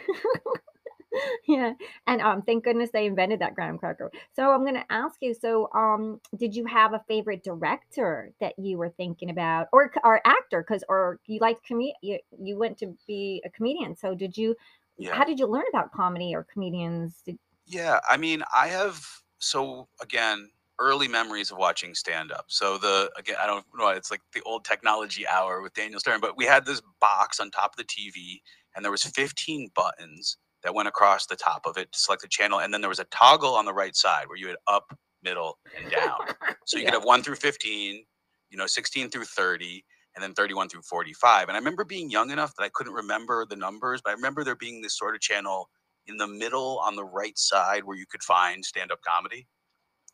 yeah 1.47 1.73
and 2.05 2.21
um 2.21 2.41
thank 2.41 2.63
goodness 2.63 2.91
they 2.91 3.05
invented 3.05 3.39
that 3.39 3.55
graham 3.55 3.77
cracker 3.77 4.11
so 4.33 4.51
i'm 4.51 4.61
going 4.61 4.75
to 4.75 4.91
ask 4.91 5.15
you 5.21 5.33
so 5.33 5.69
um 5.73 6.19
did 6.35 6.55
you 6.55 6.65
have 6.65 6.94
a 6.94 7.03
favorite 7.07 7.44
director 7.44 8.33
that 8.39 8.57
you 8.59 8.77
were 8.77 8.89
thinking 8.89 9.29
about 9.29 9.67
or 9.71 9.91
or 10.03 10.21
actor 10.25 10.61
because 10.61 10.83
or 10.89 11.19
you 11.25 11.39
liked 11.39 11.65
comedy 11.67 11.94
you, 12.01 12.19
you 12.39 12.57
went 12.57 12.77
to 12.77 12.95
be 13.07 13.41
a 13.45 13.49
comedian 13.49 13.95
so 13.95 14.13
did 14.13 14.38
you 14.38 14.55
Yeah. 14.97 15.11
how 15.11 15.23
did 15.23 15.39
you 15.39 15.47
learn 15.47 15.65
about 15.69 15.91
comedy 15.91 16.35
or 16.35 16.44
comedians 16.44 17.21
did, 17.25 17.38
Yeah, 17.65 17.99
I 18.09 18.17
mean, 18.17 18.44
I 18.53 18.67
have 18.67 19.05
so 19.39 19.89
again 20.01 20.51
early 20.79 21.07
memories 21.07 21.51
of 21.51 21.57
watching 21.57 21.95
stand 21.95 22.31
up. 22.31 22.45
So 22.50 22.77
the 22.77 23.12
again, 23.18 23.38
I 23.41 23.47
don't 23.47 23.65
know, 23.75 23.89
it's 23.89 24.12
like 24.12 24.21
the 24.33 24.41
old 24.44 24.65
technology 24.65 25.27
hour 25.27 25.62
with 25.62 25.74
Daniel 25.74 26.00
Stern, 26.00 26.21
but 26.21 26.38
we 26.38 26.45
had 26.45 26.65
this 26.65 26.81
box 27.01 27.39
on 27.39 27.51
top 27.51 27.74
of 27.74 27.77
the 27.77 27.83
TV, 27.85 28.41
and 28.75 28.83
there 28.85 28.91
was 28.91 29.03
15 29.03 29.69
buttons 29.75 30.38
that 30.63 30.74
went 30.75 30.88
across 30.88 31.25
the 31.27 31.35
top 31.35 31.65
of 31.65 31.77
it 31.77 31.91
to 31.91 32.00
select 32.00 32.21
the 32.21 32.27
channel, 32.27 32.59
and 32.59 32.74
then 32.74 32.81
there 32.81 32.89
was 32.89 33.00
a 33.00 33.06
toggle 33.06 33.56
on 33.56 33.65
the 33.65 33.74
right 33.74 33.95
side 33.95 34.27
where 34.27 34.38
you 34.38 34.47
had 34.47 34.57
up, 34.68 34.97
middle, 35.24 35.59
and 35.75 35.89
down. 35.89 36.19
So 36.65 36.77
you 36.77 36.83
Yeah. 36.83 36.85
could 36.85 36.95
have 36.95 37.06
one 37.06 37.23
through 37.23 37.35
15, 37.35 38.06
you 38.50 38.57
know, 38.57 38.68
16 38.68 39.09
through 39.09 39.25
30, 39.25 39.85
and 40.15 40.23
then 40.23 40.33
31 40.33 40.69
through 40.69 40.81
45. 40.83 41.47
And 41.47 41.56
I 41.56 41.59
remember 41.59 41.85
being 41.85 42.09
young 42.09 42.31
enough 42.31 42.56
that 42.57 42.63
I 42.63 42.69
couldn't 42.69 42.94
remember 42.94 43.45
the 43.45 43.56
numbers, 43.56 44.01
but 44.03 44.12
I 44.12 44.13
remember 44.13 44.44
there 44.44 44.56
being 44.56 44.81
this 44.81 44.97
sort 44.97 45.15
of 45.15 45.21
channel 45.21 45.69
in 46.07 46.18
the 46.18 46.27
middle 46.27 46.80
on 46.80 46.95
the 46.95 47.06
right 47.06 47.38
side 47.38 47.83
where 47.83 47.97
you 47.97 48.06
could 48.07 48.23
find 48.23 48.65
stand 48.65 48.91
up 48.91 49.01
comedy. 49.01 49.47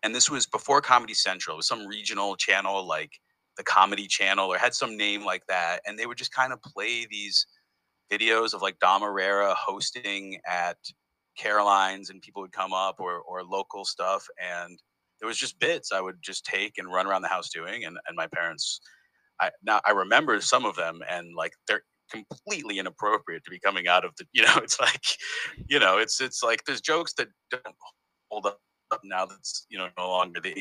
And 0.04 0.14
this 0.14 0.30
was 0.30 0.46
before 0.46 0.82
Comedy 0.82 1.14
Central. 1.14 1.56
It 1.56 1.58
was 1.58 1.68
some 1.68 1.88
regional 1.88 2.36
channel 2.36 2.86
like 2.86 3.12
the 3.58 3.64
Comedy 3.64 4.08
Channel 4.08 4.52
or 4.52 4.58
had 4.58 4.74
some 4.74 4.98
name 4.98 5.24
like 5.24 5.46
that. 5.48 5.80
And 5.86 5.98
they 5.98 6.06
would 6.06 6.18
just 6.18 6.34
kind 6.34 6.52
of 6.52 6.62
play 6.62 7.06
these 7.10 7.46
videos 8.12 8.54
of 8.54 8.62
like 8.62 8.80
Dom 8.80 9.02
Irrera 9.02 9.54
hosting 9.56 10.40
at 10.48 10.78
Caroline's 11.38 12.10
and 12.10 12.22
people 12.22 12.42
would 12.42 12.52
come 12.52 12.74
up 12.74 13.00
or, 13.00 13.20
or 13.20 13.44
local 13.44 13.86
stuff. 13.86 14.28
And 14.42 14.78
there 15.20 15.28
was 15.28 15.38
just 15.38 15.60
bits 15.60 15.92
I 15.92 16.02
would 16.02 16.18
just 16.22 16.46
take 16.46 16.78
and 16.78 16.92
run 16.92 17.08
around 17.08 17.22
the 17.22 17.28
house 17.28 17.50
doing. 17.50 17.86
And, 17.86 17.98
and 18.08 18.16
my 18.16 18.28
parents, 18.28 18.82
I 19.40 19.52
now 19.64 19.82
I 19.86 19.92
remember 19.92 20.40
some 20.42 20.66
of 20.66 20.76
them 20.76 21.02
and 21.10 21.36
like 21.36 21.54
they're 21.68 21.84
completely 22.12 22.78
inappropriate 22.78 23.44
to 23.46 23.52
be 23.52 23.60
coming 23.60 23.88
out 23.88 24.06
of 24.06 24.12
the, 24.18 24.26
you 24.34 24.44
know, 24.44 24.56
it's 24.58 24.80
like, 24.80 25.06
you 25.68 25.80
know, 25.80 25.98
it's, 25.98 26.22
it's 26.22 26.44
like 26.44 26.64
there's 26.66 26.82
jokes 26.82 27.14
that 27.14 27.30
don't 27.50 27.76
hold 28.30 28.46
up 28.48 28.60
now 29.04 29.26
that's, 29.26 29.66
you 29.70 29.78
know, 29.78 29.88
no 29.98 30.10
longer 30.10 30.40
the 30.40 30.54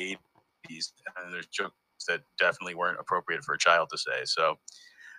80s. 0.69 0.93
And 1.23 1.33
there's 1.33 1.47
jokes 1.49 1.75
that 2.09 2.23
definitely 2.39 2.75
weren't 2.75 3.01
appropriate 3.01 3.45
for 3.45 3.55
a 3.55 3.59
child 3.59 3.89
to 3.93 3.99
say. 3.99 4.25
So, 4.25 4.57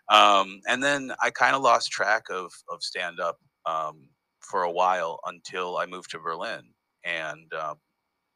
um, 0.10 0.60
and 0.68 0.84
then 0.84 1.14
I 1.22 1.30
kind 1.30 1.56
of 1.56 1.62
lost 1.62 1.92
track 1.92 2.24
of 2.30 2.52
of 2.70 2.84
stand 2.84 3.20
up 3.20 3.38
um, 3.66 4.10
for 4.42 4.64
a 4.64 4.72
while 4.72 5.20
until 5.26 5.78
I 5.78 5.86
moved 5.86 6.12
to 6.12 6.20
Berlin, 6.20 6.64
and 7.06 7.52
uh, 7.58 7.76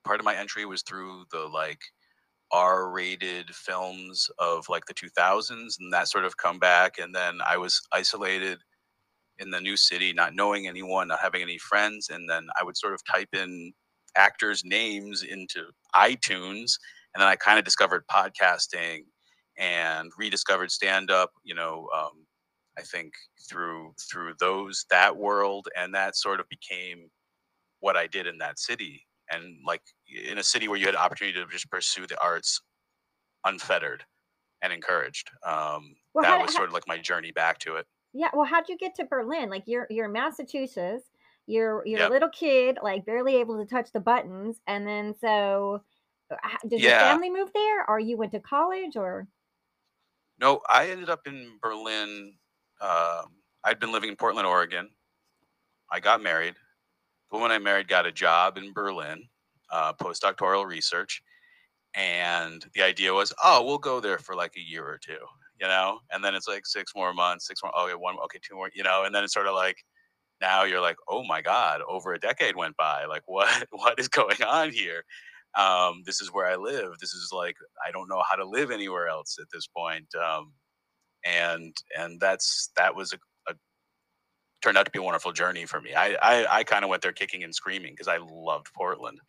part 0.05 0.19
of 0.19 0.25
my 0.25 0.35
entry 0.35 0.65
was 0.65 0.81
through 0.83 1.25
the 1.31 1.39
like 1.39 1.81
R-rated 2.51 3.53
films 3.53 4.29
of 4.39 4.69
like 4.69 4.85
the 4.85 4.93
2000s 4.93 5.75
and 5.79 5.91
that 5.93 6.07
sort 6.07 6.25
of 6.25 6.37
comeback, 6.37 6.99
and 6.99 7.13
then 7.13 7.39
I 7.47 7.57
was 7.57 7.81
isolated 7.93 8.59
in 9.39 9.51
the 9.51 9.61
new 9.61 9.77
city, 9.77 10.13
not 10.13 10.33
knowing 10.33 10.67
anyone, 10.67 11.09
not 11.09 11.19
having 11.21 11.41
any 11.41 11.57
friends, 11.57 12.09
and 12.09 12.29
then 12.29 12.47
I 12.59 12.63
would 12.63 12.77
sort 12.77 12.93
of 12.93 13.01
type 13.05 13.29
in 13.33 13.73
actors' 14.17 14.63
names 14.65 15.23
into 15.23 15.65
iTunes, 15.95 16.77
and 17.13 17.21
then 17.21 17.27
I 17.27 17.35
kind 17.35 17.59
of 17.59 17.65
discovered 17.65 18.05
podcasting 18.07 19.01
and 19.57 20.11
rediscovered 20.19 20.69
stand 20.71 21.09
up 21.09 21.31
you 21.43 21.55
know 21.55 21.87
um, 21.97 22.27
i 22.77 22.81
think 22.83 23.11
through 23.49 23.91
through 24.11 24.31
those 24.39 24.85
that 24.91 25.17
world 25.17 25.67
and 25.75 25.95
that 25.95 26.15
sort 26.15 26.39
of 26.39 26.47
became 26.47 27.09
what 27.79 27.97
i 27.97 28.05
did 28.05 28.27
in 28.27 28.37
that 28.37 28.59
city 28.59 29.03
and 29.31 29.55
like 29.65 29.81
in 30.29 30.37
a 30.37 30.43
city 30.43 30.67
where 30.67 30.77
you 30.77 30.85
had 30.85 30.95
opportunity 30.95 31.35
to 31.41 31.47
just 31.51 31.71
pursue 31.71 32.05
the 32.05 32.15
arts 32.21 32.61
unfettered 33.45 34.03
and 34.61 34.71
encouraged 34.71 35.31
um, 35.43 35.95
Well, 36.13 36.21
that 36.21 36.37
how- 36.37 36.41
was 36.43 36.53
sort 36.53 36.67
of 36.67 36.73
like 36.73 36.87
my 36.87 36.99
journey 36.99 37.31
back 37.31 37.57
to 37.59 37.77
it. 37.77 37.87
Yeah 38.13 38.29
well 38.33 38.45
how'd 38.45 38.69
you 38.69 38.77
get 38.77 38.93
to 38.95 39.05
berlin? 39.05 39.49
Like 39.49 39.63
you're 39.65 39.87
you're 39.89 40.05
in 40.05 40.11
massachusetts 40.11 41.05
you're 41.47 41.85
you're 41.87 42.01
Yep. 42.01 42.05
a 42.05 42.09
little 42.09 42.29
kid 42.29 42.77
like 42.83 43.05
barely 43.05 43.37
able 43.37 43.57
to 43.57 43.65
touch 43.65 43.91
the 43.93 43.99
buttons 43.99 44.59
and 44.67 44.87
then 44.87 45.15
so 45.19 45.83
uh, 46.31 46.57
did 46.67 46.83
your 46.83 46.93
family 46.93 47.29
move 47.29 47.51
there 47.53 47.89
or 47.89 47.99
you 47.99 48.17
went 48.17 48.31
to 48.33 48.39
college 48.39 48.95
or? 48.97 49.27
No 50.39 50.61
i 50.69 50.89
ended 50.89 51.09
up 51.09 51.27
in 51.27 51.57
berlin 51.61 52.37
um, 52.81 53.41
i'd 53.63 53.79
been 53.79 53.91
living 53.91 54.09
in 54.09 54.15
portland 54.15 54.47
oregon. 54.47 54.89
I 55.91 55.99
got 55.99 56.21
married. 56.21 56.55
The 57.31 57.37
woman 57.37 57.51
i 57.51 57.59
married 57.59 57.87
got 57.87 58.05
a 58.07 58.11
job 58.11 58.57
in 58.57 58.73
berlin 58.73 59.29
uh, 59.71 59.93
postdoctoral 59.93 60.65
research 60.67 61.23
and 61.95 62.65
the 62.73 62.83
idea 62.83 63.13
was 63.13 63.33
oh 63.43 63.63
we'll 63.65 63.77
go 63.79 63.99
there 64.01 64.19
for 64.19 64.35
like 64.35 64.55
a 64.57 64.61
year 64.61 64.85
or 64.87 64.97
two 64.99 65.19
you 65.61 65.67
know, 65.67 66.01
and 66.11 66.23
then 66.23 66.35
it's 66.35 66.47
like 66.47 66.65
six 66.67 66.93
more 66.95 67.13
months, 67.13 67.47
six 67.47 67.63
more, 67.63 67.77
okay, 67.79 67.95
one, 67.95 68.17
okay, 68.25 68.39
two 68.43 68.55
more, 68.55 68.71
you 68.75 68.83
know, 68.83 69.05
and 69.05 69.15
then 69.15 69.23
it's 69.23 69.33
sort 69.33 69.47
of 69.47 69.55
like 69.55 69.85
now 70.41 70.63
you're 70.63 70.81
like, 70.81 70.97
oh 71.07 71.23
my 71.23 71.41
God, 71.41 71.81
over 71.87 72.13
a 72.13 72.19
decade 72.19 72.55
went 72.55 72.77
by. 72.77 73.05
Like, 73.05 73.23
what 73.25 73.67
what 73.71 73.99
is 73.99 74.07
going 74.07 74.41
on 74.43 74.71
here? 74.71 75.03
Um, 75.55 76.03
this 76.05 76.21
is 76.21 76.31
where 76.31 76.45
I 76.45 76.55
live. 76.55 76.99
This 76.99 77.13
is 77.13 77.29
like 77.31 77.55
I 77.85 77.91
don't 77.91 78.09
know 78.09 78.23
how 78.29 78.35
to 78.35 78.45
live 78.45 78.71
anywhere 78.71 79.07
else 79.07 79.37
at 79.39 79.47
this 79.51 79.67
point. 79.67 80.07
Um, 80.15 80.53
and 81.25 81.75
and 81.97 82.19
that's 82.19 82.69
that 82.77 82.95
was 82.95 83.13
a, 83.13 83.17
a 83.51 83.55
turned 84.61 84.77
out 84.77 84.85
to 84.85 84.91
be 84.91 84.99
a 84.99 85.03
wonderful 85.03 85.33
journey 85.33 85.65
for 85.65 85.81
me. 85.81 85.93
I 85.93 86.17
I, 86.21 86.59
I 86.59 86.63
kind 86.63 86.83
of 86.83 86.89
went 86.89 87.01
there 87.01 87.13
kicking 87.13 87.43
and 87.43 87.53
screaming 87.53 87.93
because 87.93 88.07
I 88.07 88.17
loved 88.17 88.67
Portland. 88.73 89.19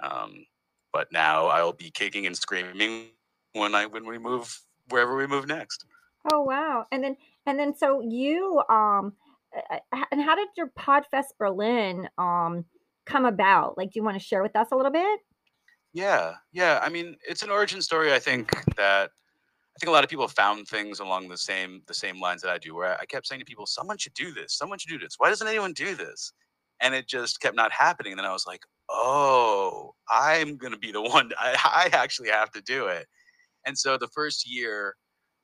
Um, 0.00 0.46
but 0.92 1.08
now 1.12 1.46
I'll 1.46 1.72
be 1.72 1.90
kicking 1.90 2.26
and 2.26 2.36
screaming 2.36 3.06
when 3.52 3.74
I 3.74 3.86
when 3.86 4.06
we 4.06 4.18
move 4.18 4.60
wherever 4.88 5.16
we 5.16 5.26
move 5.26 5.46
next. 5.46 5.84
Oh 6.32 6.42
wow. 6.42 6.86
And 6.92 7.02
then 7.02 7.16
and 7.46 7.58
then 7.58 7.76
so 7.76 8.00
you 8.00 8.62
um 8.68 9.14
and 10.12 10.20
how 10.20 10.34
did 10.34 10.48
your 10.56 10.70
Podfest 10.78 11.36
Berlin 11.38 12.08
um 12.18 12.64
come 13.04 13.24
about? 13.24 13.76
Like 13.76 13.92
do 13.92 14.00
you 14.00 14.04
want 14.04 14.18
to 14.18 14.24
share 14.24 14.42
with 14.42 14.56
us 14.56 14.68
a 14.72 14.76
little 14.76 14.92
bit? 14.92 15.20
Yeah. 15.92 16.34
Yeah, 16.52 16.80
I 16.82 16.90
mean, 16.90 17.16
it's 17.26 17.42
an 17.42 17.50
origin 17.50 17.80
story 17.80 18.12
I 18.12 18.18
think 18.18 18.52
that 18.76 19.10
I 19.76 19.78
think 19.78 19.88
a 19.88 19.92
lot 19.92 20.04
of 20.04 20.10
people 20.10 20.26
found 20.28 20.66
things 20.66 21.00
along 21.00 21.28
the 21.28 21.36
same 21.36 21.82
the 21.86 21.94
same 21.94 22.20
lines 22.20 22.42
that 22.42 22.50
I 22.50 22.58
do 22.58 22.74
where 22.74 22.98
I 22.98 23.04
kept 23.04 23.26
saying 23.26 23.40
to 23.40 23.44
people, 23.44 23.66
someone 23.66 23.98
should 23.98 24.14
do 24.14 24.32
this. 24.32 24.54
Someone 24.54 24.78
should 24.78 24.90
do 24.90 24.98
this. 24.98 25.14
Why 25.18 25.28
doesn't 25.28 25.46
anyone 25.46 25.72
do 25.72 25.94
this? 25.94 26.32
And 26.80 26.94
it 26.94 27.06
just 27.06 27.40
kept 27.40 27.56
not 27.56 27.72
happening. 27.72 28.12
And 28.12 28.18
then 28.18 28.26
I 28.26 28.32
was 28.32 28.46
like, 28.46 28.62
oh, 28.90 29.94
I'm 30.10 30.58
to 30.58 30.78
be 30.78 30.92
the 30.92 31.02
one. 31.02 31.30
I, 31.38 31.56
I 31.92 31.96
actually 31.96 32.30
have 32.30 32.50
to 32.52 32.60
do 32.62 32.86
it. 32.86 33.06
And 33.64 33.76
so 33.76 33.96
the 33.96 34.08
first 34.08 34.48
year, 34.48 34.94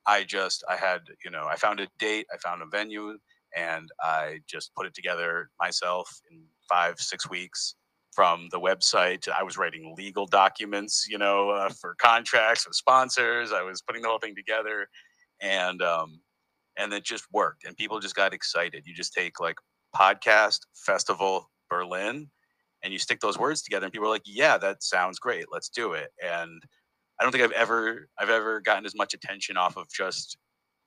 I 0.05 0.23
just, 0.23 0.63
I 0.69 0.75
had, 0.75 1.01
you 1.23 1.31
know, 1.31 1.47
I 1.49 1.55
found 1.55 1.79
a 1.79 1.87
date, 1.99 2.27
I 2.33 2.37
found 2.37 2.61
a 2.61 2.65
venue, 2.65 3.17
and 3.55 3.89
I 4.01 4.39
just 4.47 4.73
put 4.75 4.85
it 4.85 4.93
together 4.93 5.49
myself 5.59 6.09
in 6.31 6.43
five, 6.69 6.99
six 6.99 7.29
weeks 7.29 7.75
from 8.13 8.47
the 8.51 8.59
website. 8.59 9.27
I 9.27 9.43
was 9.43 9.57
writing 9.57 9.93
legal 9.97 10.25
documents, 10.25 11.05
you 11.09 11.17
know, 11.17 11.49
uh, 11.49 11.69
for 11.69 11.95
contracts 11.95 12.67
with 12.67 12.75
sponsors. 12.75 13.51
I 13.51 13.63
was 13.63 13.81
putting 13.81 14.01
the 14.01 14.07
whole 14.07 14.19
thing 14.19 14.35
together, 14.35 14.87
and 15.41 15.81
um, 15.81 16.19
and 16.77 16.93
it 16.93 17.03
just 17.03 17.25
worked. 17.31 17.65
And 17.65 17.75
people 17.75 17.99
just 17.99 18.15
got 18.15 18.33
excited. 18.33 18.83
You 18.85 18.93
just 18.93 19.13
take 19.13 19.39
like 19.39 19.57
podcast 19.95 20.59
festival 20.75 21.49
Berlin, 21.69 22.29
and 22.83 22.93
you 22.93 22.99
stick 22.99 23.19
those 23.19 23.37
words 23.37 23.61
together, 23.61 23.85
and 23.85 23.93
people 23.93 24.07
are 24.07 24.11
like, 24.11 24.23
"Yeah, 24.25 24.57
that 24.57 24.83
sounds 24.83 25.19
great. 25.19 25.45
Let's 25.51 25.69
do 25.69 25.93
it." 25.93 26.09
And 26.23 26.61
I 27.19 27.23
don't 27.23 27.31
think 27.31 27.43
I've 27.43 27.51
ever 27.51 28.09
I've 28.19 28.29
ever 28.29 28.61
gotten 28.61 28.85
as 28.85 28.95
much 28.95 29.13
attention 29.13 29.57
off 29.57 29.77
of 29.77 29.87
just 29.89 30.37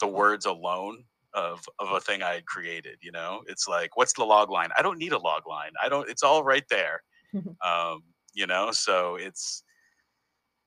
the 0.01 0.07
words 0.07 0.47
alone 0.47 1.05
of 1.37 1.65
of 1.79 1.93
a 1.93 2.01
thing 2.01 2.23
I 2.23 2.35
had 2.35 2.47
created. 2.47 2.97
You 3.01 3.13
know, 3.13 3.43
it's 3.47 3.69
like, 3.69 3.97
what's 3.97 4.15
the 4.15 4.25
log 4.25 4.51
line? 4.51 4.71
I 4.77 4.83
don't 4.83 4.99
need 4.99 5.13
a 5.13 5.19
log 5.19 5.47
line. 5.47 5.73
I 5.81 5.89
don't. 5.89 6.09
It's 6.09 6.25
all 6.25 6.43
right 6.43 6.65
there. 6.69 7.03
um, 7.65 8.03
you 8.35 8.47
know, 8.47 8.71
so 8.73 9.17
it's 9.17 9.63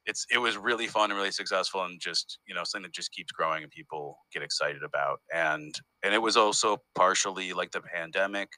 it's 0.05 0.25
it 0.31 0.37
was 0.37 0.57
really 0.57 0.87
fun 0.87 1.11
and 1.11 1.17
really 1.17 1.31
successful 1.31 1.83
and 1.83 1.99
just 1.99 2.39
you 2.47 2.55
know 2.55 2.63
something 2.63 2.83
that 2.83 2.93
just 2.93 3.11
keeps 3.11 3.31
growing 3.31 3.63
and 3.63 3.71
people 3.71 4.17
get 4.33 4.41
excited 4.41 4.81
about 4.83 5.19
and 5.33 5.79
and 6.03 6.13
it 6.13 6.21
was 6.21 6.35
also 6.35 6.77
partially 6.95 7.53
like 7.53 7.71
the 7.71 7.81
pandemic 7.81 8.49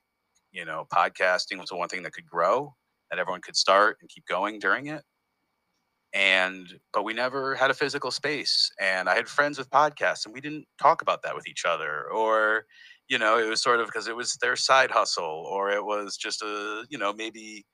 you 0.51 0.63
know 0.63 0.85
podcasting 0.93 1.59
was 1.59 1.69
the 1.69 1.75
one 1.75 1.89
thing 1.89 2.03
that 2.03 2.13
could 2.13 2.25
grow 2.25 2.73
that 3.09 3.19
everyone 3.19 3.41
could 3.41 3.55
start 3.55 3.97
and 4.01 4.09
keep 4.09 4.25
going 4.27 4.59
during 4.59 4.87
it 4.87 5.03
and 6.13 6.79
but 6.93 7.03
we 7.03 7.13
never 7.13 7.55
had 7.55 7.71
a 7.71 7.73
physical 7.73 8.11
space 8.11 8.69
and 8.79 9.07
i 9.07 9.15
had 9.15 9.29
friends 9.29 9.57
with 9.57 9.69
podcasts 9.69 10.25
and 10.25 10.33
we 10.33 10.41
didn't 10.41 10.65
talk 10.81 11.01
about 11.01 11.21
that 11.23 11.35
with 11.35 11.47
each 11.47 11.63
other 11.65 12.09
or 12.11 12.65
you 13.07 13.17
know 13.17 13.37
it 13.37 13.47
was 13.47 13.61
sort 13.61 13.79
of 13.79 13.85
because 13.87 14.07
it 14.07 14.15
was 14.15 14.35
their 14.41 14.55
side 14.55 14.91
hustle 14.91 15.47
or 15.49 15.71
it 15.71 15.83
was 15.83 16.17
just 16.17 16.41
a 16.41 16.85
you 16.89 16.97
know 16.97 17.13
maybe 17.13 17.65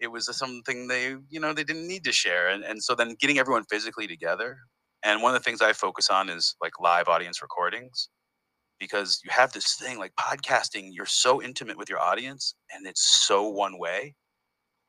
it 0.00 0.08
was 0.08 0.34
something 0.36 0.88
they 0.88 1.16
you 1.28 1.40
know 1.40 1.52
they 1.52 1.64
didn't 1.64 1.88
need 1.88 2.04
to 2.04 2.12
share 2.12 2.48
and, 2.48 2.64
and 2.64 2.82
so 2.82 2.94
then 2.94 3.16
getting 3.20 3.38
everyone 3.38 3.64
physically 3.70 4.06
together 4.06 4.58
and 5.04 5.22
one 5.22 5.34
of 5.34 5.40
the 5.40 5.44
things 5.44 5.60
i 5.60 5.72
focus 5.72 6.10
on 6.10 6.30
is 6.30 6.56
like 6.62 6.72
live 6.80 7.08
audience 7.08 7.42
recordings 7.42 8.08
because 8.80 9.20
you 9.24 9.30
have 9.30 9.52
this 9.52 9.74
thing 9.76 9.98
like 9.98 10.12
podcasting 10.18 10.88
you're 10.92 11.06
so 11.06 11.42
intimate 11.42 11.78
with 11.78 11.88
your 11.88 12.00
audience 12.00 12.54
and 12.74 12.86
it's 12.86 13.02
so 13.26 13.48
one 13.48 13.78
way 13.78 14.14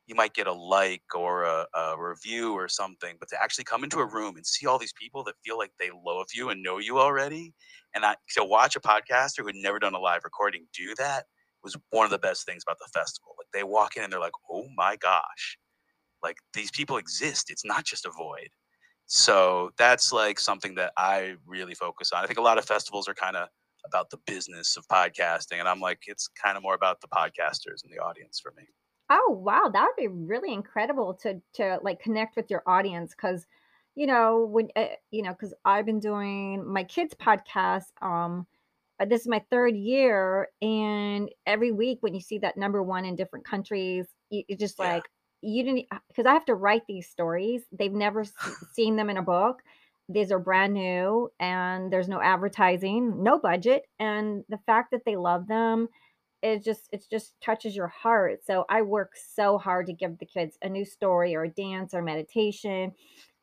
you 0.08 0.16
might 0.16 0.34
get 0.34 0.48
a 0.48 0.54
like 0.54 1.04
or 1.16 1.44
a, 1.44 1.66
a, 1.74 1.96
review 1.98 2.54
or 2.54 2.68
something, 2.68 3.16
but 3.20 3.30
to 3.30 3.42
actually 3.42 3.64
come 3.64 3.84
into 3.84 4.00
a 4.00 4.06
room 4.06 4.36
and 4.36 4.46
see 4.46 4.68
all 4.68 4.78
these 4.78 4.94
people 4.94 5.24
that 5.24 5.36
feel 5.44 5.58
like 5.58 5.72
they 5.80 5.90
love 6.06 6.28
you 6.34 6.50
and 6.50 6.62
know 6.62 6.78
you 6.78 7.00
already, 7.00 7.54
and 7.94 8.06
I, 8.06 8.16
to 8.36 8.44
watch 8.44 8.76
a 8.76 8.80
podcaster 8.80 9.40
who 9.40 9.48
had 9.48 9.56
never 9.56 9.80
done 9.80 9.96
a 9.96 10.00
live 10.00 10.22
recording 10.24 10.68
do 10.74 10.94
that 10.98 11.26
was 11.64 11.76
one 11.90 12.06
of 12.06 12.12
the 12.12 12.20
best 12.20 12.46
things 12.46 12.64
about 12.66 12.78
the 12.78 12.88
festival. 12.94 13.36
Like 13.38 13.48
they 13.54 13.64
walk 13.64 13.98
in 13.98 14.04
and 14.04 14.14
they're 14.14 14.20
like, 14.20 14.34
"Oh 14.50 14.68
my 14.76 14.96
gosh, 14.98 15.58
like 16.24 16.38
these 16.54 16.72
people 16.72 16.98
exist. 16.98 17.50
It's 17.50 17.66
not 17.66 17.84
just 17.86 18.06
a 18.06 18.12
void." 18.12 18.50
So 19.08 19.72
that's 19.78 20.12
like 20.12 20.40
something 20.40 20.76
that 20.76 20.94
I 20.98 21.36
really 21.46 21.76
focus 21.76 22.12
on. 22.12 22.24
I 22.24 22.28
think 22.28 22.40
a 22.40 22.44
lot 22.44 22.58
of 22.58 22.66
festivals 22.66 23.08
are 23.08 23.14
kind 23.14 23.36
of 23.36 23.48
about 23.86 24.10
the 24.10 24.18
business 24.26 24.78
of 24.78 24.88
podcasting, 24.88 25.60
and 25.60 25.68
I'm 25.68 25.80
like, 25.80 26.00
it's 26.08 26.28
kind 26.28 26.58
of 26.58 26.64
more 26.64 26.76
about 26.76 27.02
the 27.02 27.08
podcasters 27.08 27.84
and 27.84 27.92
the 27.92 28.00
audience 28.00 28.40
for 28.40 28.52
me. 28.58 28.64
Oh, 29.10 29.30
wow, 29.40 29.70
that 29.72 29.86
would 29.86 29.96
be 30.02 30.08
really 30.08 30.52
incredible 30.54 31.14
to 31.16 31.42
to, 31.54 31.80
like, 31.84 32.00
connect 32.00 32.36
with 32.36 32.50
your 32.50 32.64
audience, 32.66 33.12
because 33.14 33.46
you 33.98 34.08
know, 34.08 34.44
when, 34.46 34.70
eh, 34.76 34.96
you 35.12 35.22
know, 35.22 35.32
because 35.32 35.54
I've 35.64 35.86
been 35.86 36.00
doing 36.02 36.66
my 36.68 36.84
kids' 36.84 37.14
podcast, 37.14 37.94
um, 38.02 38.46
uh, 39.00 39.06
this 39.06 39.22
is 39.22 39.28
my 39.28 39.40
3rd 39.52 39.76
year, 39.76 40.50
and 40.62 41.30
every 41.46 41.72
week 41.72 42.00
when 42.02 42.14
you 42.16 42.20
see 42.22 42.40
that 42.40 42.58
number 42.58 42.84
1 42.84 43.06
in 43.06 43.16
different 43.16 43.46
countries, 43.46 44.08
you 44.32 44.44
it's 44.50 44.60
just 44.60 44.80
Yeah. 44.80 44.80
like, 44.80 45.10
you 45.42 45.64
didn't 45.64 45.88
because 46.10 46.26
I 46.26 46.34
have 46.34 46.46
to 46.46 46.56
write 46.56 46.84
these 46.88 47.08
stories. 47.10 47.66
They've 47.72 47.92
never 47.94 48.26
seen 48.74 48.96
them 48.98 49.10
in 49.10 49.18
a 49.18 49.22
book. 49.24 49.62
These 50.10 50.32
are 50.32 50.40
brand 50.40 50.74
new, 50.74 51.32
and 51.40 51.92
there's 51.94 52.10
no 52.10 52.22
advertising, 52.22 53.24
no 53.24 53.40
budget, 53.40 53.88
and 54.00 54.44
the 54.50 54.60
fact 54.60 54.92
that 54.92 55.06
they 55.06 55.16
love 55.16 55.48
them 55.48 55.90
it 56.46 56.64
just 56.64 56.88
it 56.92 57.04
just 57.10 57.34
touches 57.42 57.75
your 57.75 57.88
heart. 57.88 58.42
So 58.46 58.66
I 58.70 58.84
work 58.84 59.14
so 59.16 59.58
hard 59.58 59.88
to 59.88 59.94
give 59.94 60.18
the 60.20 60.25
kids 60.25 60.58
a 60.62 60.70
new 60.70 60.86
story 60.86 61.36
or 61.36 61.44
a 61.44 61.50
dance 61.50 61.94
or 61.94 62.02
meditation 62.02 62.92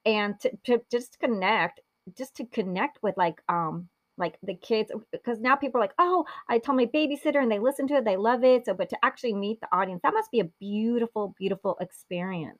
and 0.06 0.38
to, 0.40 0.50
to 0.64 0.80
just 0.90 1.18
connect, 1.18 1.80
just 2.16 2.36
to 2.36 2.46
connect 2.46 3.02
with 3.02 3.16
like 3.16 3.40
um 3.48 3.88
like 4.18 4.38
the 4.42 4.54
kids 4.54 4.92
because 5.10 5.40
now 5.40 5.56
people 5.56 5.80
are 5.80 5.84
like, 5.84 5.94
"Oh, 5.98 6.24
I 6.48 6.58
told 6.58 6.76
my 6.76 6.86
babysitter 6.86 7.42
and 7.42 7.50
they 7.50 7.58
listen 7.58 7.88
to 7.88 7.94
it, 7.94 8.04
they 8.04 8.16
love 8.16 8.44
it." 8.44 8.66
So 8.66 8.74
but 8.74 8.88
to 8.90 8.98
actually 9.02 9.34
meet 9.34 9.60
the 9.60 9.68
audience, 9.72 10.00
that 10.04 10.14
must 10.14 10.30
be 10.30 10.40
a 10.40 10.50
beautiful 10.60 11.34
beautiful 11.36 11.76
experience. 11.80 12.58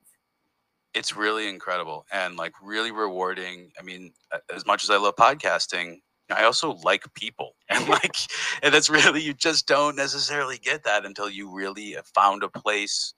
It's 0.93 1.15
really 1.15 1.47
incredible 1.47 2.05
and 2.11 2.35
like 2.35 2.53
really 2.61 2.91
rewarding. 2.91 3.71
I 3.79 3.83
mean, 3.83 4.11
as 4.53 4.65
much 4.65 4.83
as 4.83 4.89
I 4.89 4.97
love 4.97 5.15
podcasting, 5.15 6.01
I 6.31 6.43
also 6.43 6.75
like 6.83 7.11
people. 7.13 7.55
And 7.69 7.87
like, 7.89 8.15
and 8.61 8.71
that's 8.71 8.89
really, 8.89 9.21
you 9.21 9.33
just 9.33 9.67
don't 9.67 9.95
necessarily 9.95 10.59
get 10.59 10.83
that 10.83 11.05
until 11.05 11.27
you 11.27 11.51
really 11.51 11.97
found 12.13 12.43
a 12.43 12.49
place 12.49 13.15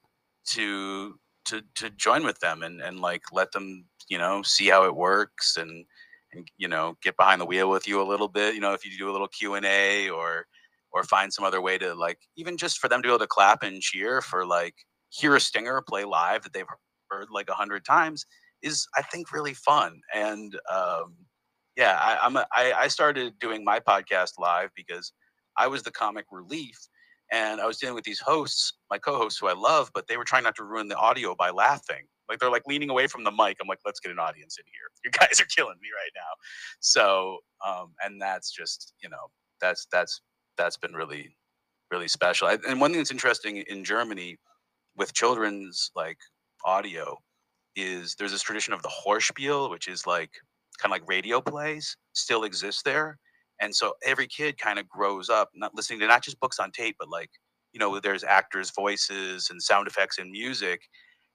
to, 0.51 1.19
to, 1.45 1.61
to 1.75 1.89
join 1.89 2.23
with 2.23 2.39
them 2.39 2.63
and, 2.63 2.79
and 2.81 3.01
like 3.01 3.23
let 3.33 3.51
them, 3.51 3.83
you 4.07 4.17
know, 4.17 4.41
see 4.43 4.67
how 4.67 4.85
it 4.85 4.95
works 4.95 5.57
and, 5.57 5.85
and, 6.31 6.47
you 6.57 6.69
know, 6.69 6.95
get 7.03 7.17
behind 7.17 7.41
the 7.41 7.45
wheel 7.45 7.69
with 7.69 7.85
you 7.85 8.01
a 8.01 8.07
little 8.07 8.29
bit, 8.29 8.55
you 8.55 8.61
know, 8.61 8.71
if 8.71 8.85
you 8.85 8.97
do 8.97 9.09
a 9.09 9.11
little 9.11 9.27
Q 9.27 9.55
and 9.55 9.65
A 9.65 10.09
or, 10.09 10.45
or 10.93 11.03
find 11.03 11.33
some 11.33 11.43
other 11.43 11.59
way 11.59 11.77
to 11.77 11.93
like, 11.93 12.19
even 12.37 12.55
just 12.55 12.77
for 12.77 12.87
them 12.87 13.01
to 13.01 13.07
be 13.07 13.11
able 13.11 13.19
to 13.19 13.27
clap 13.27 13.61
and 13.61 13.81
cheer 13.81 14.21
for 14.21 14.45
like, 14.45 14.75
hear 15.09 15.35
a 15.35 15.39
stinger 15.39 15.81
play 15.81 16.05
live 16.05 16.43
that 16.43 16.53
they've 16.53 16.65
heard 17.09 17.27
like 17.29 17.49
a 17.49 17.53
hundred 17.53 17.83
times 17.83 18.25
is 18.61 18.87
I 18.97 19.01
think 19.01 19.31
really 19.31 19.53
fun. 19.53 20.01
And 20.13 20.57
um, 20.73 21.15
yeah, 21.77 21.99
I, 22.01 22.25
I'm 22.25 22.37
a, 22.37 22.45
I, 22.51 22.73
I 22.73 22.87
started 22.87 23.37
doing 23.39 23.63
my 23.63 23.79
podcast 23.79 24.33
live 24.39 24.69
because 24.75 25.11
I 25.57 25.67
was 25.67 25.83
the 25.83 25.91
comic 25.91 26.25
relief, 26.31 26.77
and 27.31 27.59
I 27.59 27.65
was 27.65 27.77
dealing 27.77 27.95
with 27.95 28.03
these 28.03 28.19
hosts, 28.19 28.73
my 28.89 28.97
co-hosts 28.97 29.39
who 29.39 29.47
I 29.47 29.53
love, 29.53 29.91
but 29.93 30.07
they 30.07 30.17
were 30.17 30.23
trying 30.23 30.43
not 30.43 30.55
to 30.57 30.63
ruin 30.63 30.87
the 30.87 30.97
audio 30.97 31.35
by 31.35 31.49
laughing. 31.49 32.05
Like 32.29 32.39
they're 32.39 32.51
like 32.51 32.65
leaning 32.67 32.89
away 32.89 33.07
from 33.07 33.23
the 33.23 33.31
mic. 33.31 33.57
I'm 33.61 33.67
like, 33.67 33.79
let's 33.85 33.99
get 33.99 34.11
an 34.11 34.19
audience 34.19 34.57
in 34.57 34.65
here. 34.65 34.81
You 35.05 35.11
guys 35.11 35.39
are 35.39 35.45
killing 35.55 35.75
me 35.83 35.89
right 35.95 36.11
now. 36.15 36.31
So, 36.79 37.37
um, 37.63 37.93
and 38.03 38.19
that's 38.19 38.51
just 38.51 38.93
you 39.03 39.07
know 39.07 39.29
that's 39.61 39.85
that's 39.91 40.21
that's 40.57 40.77
been 40.77 40.93
really 40.93 41.35
really 41.91 42.07
special. 42.07 42.47
And 42.47 42.81
one 42.81 42.91
thing 42.91 42.99
that's 42.99 43.11
interesting 43.11 43.57
in 43.57 43.83
Germany 43.83 44.37
with 44.97 45.13
children's 45.13 45.91
like 45.95 46.17
audio 46.65 47.17
is 47.75 48.15
there's 48.15 48.31
this 48.31 48.41
tradition 48.41 48.73
of 48.73 48.81
the 48.81 48.89
Hörspiel, 49.05 49.69
which 49.69 49.87
is 49.87 50.07
like 50.07 50.31
kind 50.77 50.91
of 50.93 50.99
like 51.01 51.09
radio 51.09 51.41
plays 51.41 51.97
still 52.13 52.43
exist 52.43 52.83
there. 52.85 53.17
And 53.61 53.75
so 53.75 53.93
every 54.05 54.27
kid 54.27 54.57
kind 54.57 54.79
of 54.79 54.87
grows 54.89 55.29
up 55.29 55.49
not 55.55 55.75
listening 55.75 55.99
to 56.01 56.07
not 56.07 56.23
just 56.23 56.39
books 56.39 56.59
on 56.59 56.71
tape, 56.71 56.95
but 56.99 57.09
like, 57.09 57.29
you 57.73 57.79
know, 57.79 57.99
there's 57.99 58.23
actors' 58.23 58.71
voices 58.71 59.49
and 59.49 59.61
sound 59.61 59.87
effects 59.87 60.17
and 60.17 60.31
music. 60.31 60.81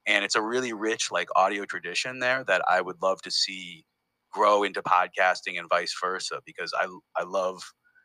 And 0.06 0.24
it's 0.24 0.36
a 0.36 0.42
really 0.42 0.72
rich 0.72 1.10
like 1.10 1.28
audio 1.36 1.64
tradition 1.64 2.18
there 2.20 2.44
that 2.44 2.62
I 2.68 2.80
would 2.80 3.00
love 3.02 3.20
to 3.22 3.30
see 3.30 3.84
grow 4.32 4.62
into 4.62 4.82
podcasting 4.82 5.58
and 5.58 5.68
vice 5.68 5.94
versa 6.00 6.40
because 6.46 6.72
I 6.78 6.86
I 7.16 7.24
love 7.24 7.62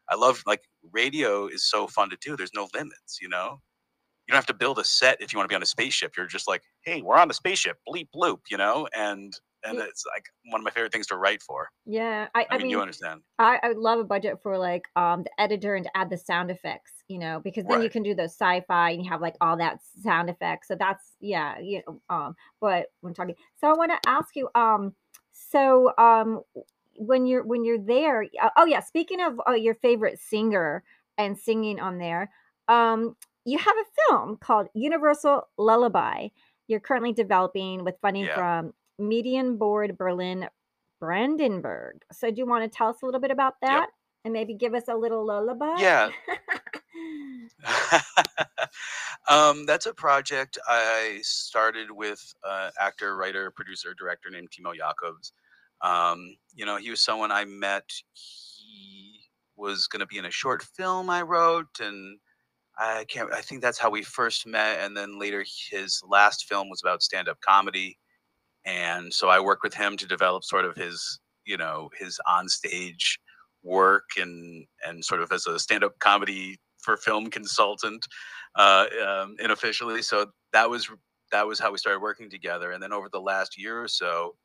I 0.10 0.16
love 0.16 0.44
like 0.46 0.62
radio 0.92 1.48
is 1.48 1.70
so 1.70 1.88
fun 1.88 2.10
to 2.10 2.18
do. 2.22 2.36
There's 2.38 2.54
no 2.54 2.68
limits, 2.74 3.20
you 3.22 3.30
know. 3.30 3.62
You 4.28 4.32
don't 4.32 4.38
have 4.38 4.46
to 4.48 4.54
build 4.54 4.80
a 4.80 4.84
set 4.84 5.22
if 5.22 5.34
you 5.34 5.38
want 5.40 5.50
to 5.50 5.54
be 5.54 5.56
on 5.56 5.64
a 5.64 5.68
spaceship. 5.68 6.14
You're 6.18 6.28
just 6.28 6.48
like, 6.48 6.64
hey, 6.84 7.02
we're 7.02 7.18
on 7.18 7.28
the 7.28 7.34
spaceship, 7.34 7.78
bleep 7.88 8.08
bloop, 8.16 8.40
you 8.50 8.58
know, 8.58 8.88
and 8.96 9.34
and 9.66 9.80
it's 9.80 10.06
like 10.06 10.26
one 10.52 10.62
of 10.62 10.66
my 10.66 10.72
favorite 10.72 10.92
things 10.92 11.08
to 11.08 11.18
write 11.18 11.42
for. 11.42 11.70
Yeah, 11.86 12.28
I, 12.36 12.42
I 12.42 12.48
I 12.52 12.58
mean, 12.58 12.70
you 12.70 12.82
understand, 12.82 13.22
I, 13.40 13.60
I 13.62 13.68
would 13.70 13.78
love 13.78 14.00
a 14.00 14.04
budget 14.04 14.42
for 14.42 14.58
like 14.58 14.88
um 14.96 15.24
the 15.24 15.42
editor 15.42 15.76
and 15.76 15.86
to 15.86 15.98
add 15.98 16.10
the 16.10 16.18
sound 16.18 16.52
effects, 16.52 16.92
you 17.08 17.20
know, 17.20 17.40
because 17.44 17.66
then 17.66 17.82
you 17.82 17.90
can 17.90 18.04
do 18.04 18.16
those 18.16 18.32
sci-fi 18.32 18.92
and 18.92 19.04
you 19.04 19.10
have 19.10 19.22
like 19.22 19.36
all 19.42 19.58
that 19.58 19.80
sound 20.04 20.30
effects. 20.30 20.68
So 20.68 20.76
that's 20.76 21.04
yeah, 21.20 21.60
you 21.60 21.82
know, 21.88 22.02
um, 22.10 22.36
but 22.62 22.88
when 23.02 23.14
talking, 23.14 23.36
so 23.60 23.68
I 23.70 23.74
want 23.74 23.92
to 23.92 24.10
ask 24.10 24.36
you, 24.36 24.50
um, 24.56 24.94
so 25.32 25.92
um, 25.98 26.42
when 26.98 27.26
you're 27.26 27.44
when 27.44 27.64
you're 27.66 27.80
there, 27.80 28.26
uh, 28.42 28.50
oh 28.58 28.66
yeah, 28.66 28.80
speaking 28.80 29.22
of 29.22 29.42
uh, 29.48 29.54
your 29.54 29.76
favorite 29.76 30.20
singer 30.20 30.84
and 31.18 31.38
singing 31.38 31.80
on 31.80 31.98
there, 31.98 32.32
um, 32.68 33.16
you 33.46 33.58
have 33.58 33.76
a 33.78 34.02
film 34.10 34.38
called 34.38 34.68
Universal 34.74 35.48
Lullaby. 35.58 36.30
You're 36.68 36.80
currently 36.80 37.14
developing 37.14 37.84
with 37.84 37.96
funding 38.02 38.24
Yeah. 38.26 38.36
from 38.36 38.74
Medienboard 39.00 39.98
Berlin 39.98 40.48
Brandenburg. 41.00 42.02
So 42.12 42.30
do 42.32 42.38
you 42.38 42.46
want 42.46 42.70
to 42.70 42.78
tell 42.78 42.90
us 42.90 43.02
a 43.02 43.06
little 43.06 43.22
bit 43.22 43.32
about 43.32 43.56
Yep. 43.62 43.72
that 43.72 43.90
and 44.24 44.34
maybe 44.34 44.54
give 44.54 44.74
us 44.74 44.88
a 44.88 44.96
little 44.96 45.26
lullaby? 45.26 45.76
Yeah. 45.78 46.10
um, 49.28 49.66
that's 49.66 49.86
a 49.86 49.94
project 49.94 50.58
I 50.68 51.20
started 51.22 51.92
with 51.92 52.34
uh, 52.44 52.72
actor, 52.80 53.16
writer, 53.16 53.52
producer, 53.52 53.94
director 53.94 54.30
named 54.30 54.50
Timo 54.52 54.74
Jacobs. 54.74 55.34
Um, 55.82 56.38
you 56.54 56.66
know, 56.66 56.78
he 56.78 56.90
was 56.90 57.02
someone 57.02 57.32
I 57.32 57.46
met. 57.46 57.90
He 58.14 59.20
was 59.56 59.88
going 59.88 60.00
to 60.00 60.06
be 60.06 60.18
in 60.18 60.26
a 60.26 60.32
short 60.32 60.64
film 60.64 61.10
I 61.10 61.22
wrote, 61.22 61.80
and 61.80 62.20
I 62.78 63.06
can't. 63.08 63.32
I 63.34 63.42
think 63.42 63.62
that's 63.62 63.80
how 63.80 63.90
we 63.90 64.04
first 64.04 64.46
met. 64.48 64.80
And 64.80 64.96
then 64.96 65.20
later, 65.20 65.46
his 65.70 66.02
last 66.08 66.46
film 66.46 66.70
was 66.70 66.82
about 66.84 67.04
stand-up 67.04 67.40
comedy, 67.42 67.98
and 68.66 69.14
so 69.14 69.30
I 69.30 69.40
worked 69.40 69.64
with 69.64 69.74
him 69.74 69.98
to 69.98 70.08
develop 70.08 70.44
sort 70.44 70.66
of 70.66 70.76
his, 70.76 71.20
you 71.46 71.58
know, 71.58 71.90
his 71.98 72.20
onstage 72.28 73.18
work 73.64 74.06
and 74.18 74.66
and 74.88 75.04
sort 75.04 75.22
of 75.22 75.32
as 75.32 75.48
a 75.48 75.60
stand-up 75.60 75.98
comedy 76.00 76.58
for 76.80 76.98
film 76.98 77.30
consultant 77.30 78.06
uh, 78.56 78.86
um, 79.06 79.36
unofficially. 79.40 80.02
So 80.02 80.28
that 80.54 80.70
was 80.70 80.90
that 81.32 81.48
was 81.48 81.60
how 81.60 81.72
we 81.72 81.78
started 81.78 82.00
working 82.02 82.30
together. 82.30 82.72
And 82.72 82.82
then 82.82 82.94
over 82.94 83.10
the 83.12 83.20
last 83.20 83.60
year 83.60 83.82
or 83.82 83.88
so, 83.88 84.36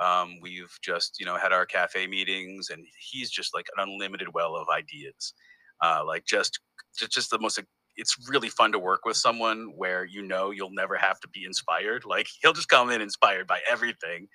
um, 0.00 0.38
we've 0.40 0.76
just 0.82 1.18
you 1.20 1.26
know 1.26 1.36
had 1.36 1.52
our 1.52 1.66
cafe 1.66 2.06
meetings, 2.06 2.70
and 2.70 2.84
he's 3.10 3.30
just 3.30 3.54
like 3.54 3.66
an 3.76 3.88
unlimited 3.88 4.28
well 4.34 4.56
of 4.56 4.68
ideas. 4.68 5.34
Uh, 5.82 6.02
like 6.06 6.24
just 6.24 6.60
just 7.10 7.30
the 7.30 7.38
most. 7.38 7.60
It's 7.98 8.16
really 8.30 8.48
fun 8.50 8.72
to 8.72 8.80
work 8.80 9.04
with 9.04 9.18
someone 9.18 9.72
where 9.76 10.06
you 10.06 10.22
know 10.22 10.52
you'll 10.52 10.72
never 10.72 10.96
have 10.96 11.20
to 11.20 11.28
be 11.28 11.44
inspired. 11.44 12.04
Like 12.06 12.28
he'll 12.42 12.54
just 12.54 12.70
come 12.70 12.90
in 12.90 13.02
inspired 13.02 13.48
by 13.48 13.60
everything, 13.70 14.28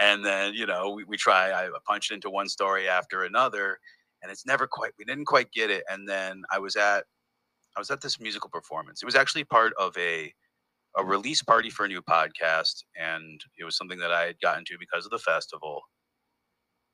and 0.00 0.24
then 0.26 0.54
you 0.54 0.66
know 0.66 0.90
we, 0.92 1.04
we 1.04 1.18
try. 1.18 1.52
I 1.52 1.68
punch 1.86 2.10
into 2.12 2.30
one 2.30 2.48
story 2.48 2.88
after 2.88 3.24
another, 3.24 3.78
and 4.22 4.32
it's 4.32 4.46
never 4.46 4.68
quite. 4.68 4.92
We 4.98 5.06
didn't 5.06 5.26
quite 5.26 5.52
get 5.52 5.70
it, 5.70 5.84
and 5.90 6.08
then 6.08 6.42
I 6.52 6.60
was 6.60 6.76
at 6.76 7.04
I 7.76 7.80
was 7.80 7.90
at 7.90 8.02
this 8.02 8.20
musical 8.20 8.50
performance. 8.50 9.02
It 9.02 9.06
was 9.06 9.16
actually 9.16 9.44
part 9.44 9.74
of 9.78 9.96
a 9.98 10.34
a 10.98 11.04
release 11.04 11.42
party 11.42 11.70
for 11.70 11.86
a 11.86 11.88
new 11.88 12.02
podcast, 12.02 12.84
and 12.96 13.40
it 13.58 13.64
was 13.64 13.76
something 13.76 13.98
that 14.00 14.12
I 14.12 14.26
had 14.26 14.40
gotten 14.40 14.64
to 14.66 14.78
because 14.78 15.04
of 15.06 15.12
the 15.12 15.18
festival. 15.20 15.82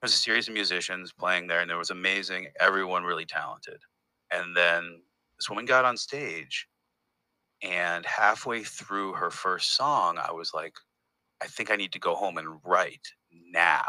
There 0.01 0.07
was 0.09 0.15
a 0.15 0.19
series 0.19 0.49
of 0.49 0.55
musicians 0.55 1.13
playing 1.13 1.49
there, 1.49 1.61
and 1.61 1.71
it 1.71 1.77
was 1.77 1.91
amazing. 1.91 2.49
Everyone 2.61 3.05
really 3.05 3.25
talented. 3.27 3.81
And 4.31 4.57
then 4.57 5.03
this 5.39 5.49
woman 5.49 5.67
got 5.67 5.85
on 5.85 5.97
stage, 5.97 6.67
and 7.63 8.05
halfway 8.07 8.63
through 8.63 9.15
her 9.15 9.31
first 9.31 9.77
song, 9.77 10.19
I 10.19 10.33
was 10.33 10.53
like, 10.55 10.75
I 11.43 11.47
think 11.47 11.71
I 11.71 11.77
need 11.77 11.93
to 11.93 11.99
go 11.99 12.15
home 12.15 12.39
and 12.39 12.61
write 12.65 13.07
now 13.51 13.85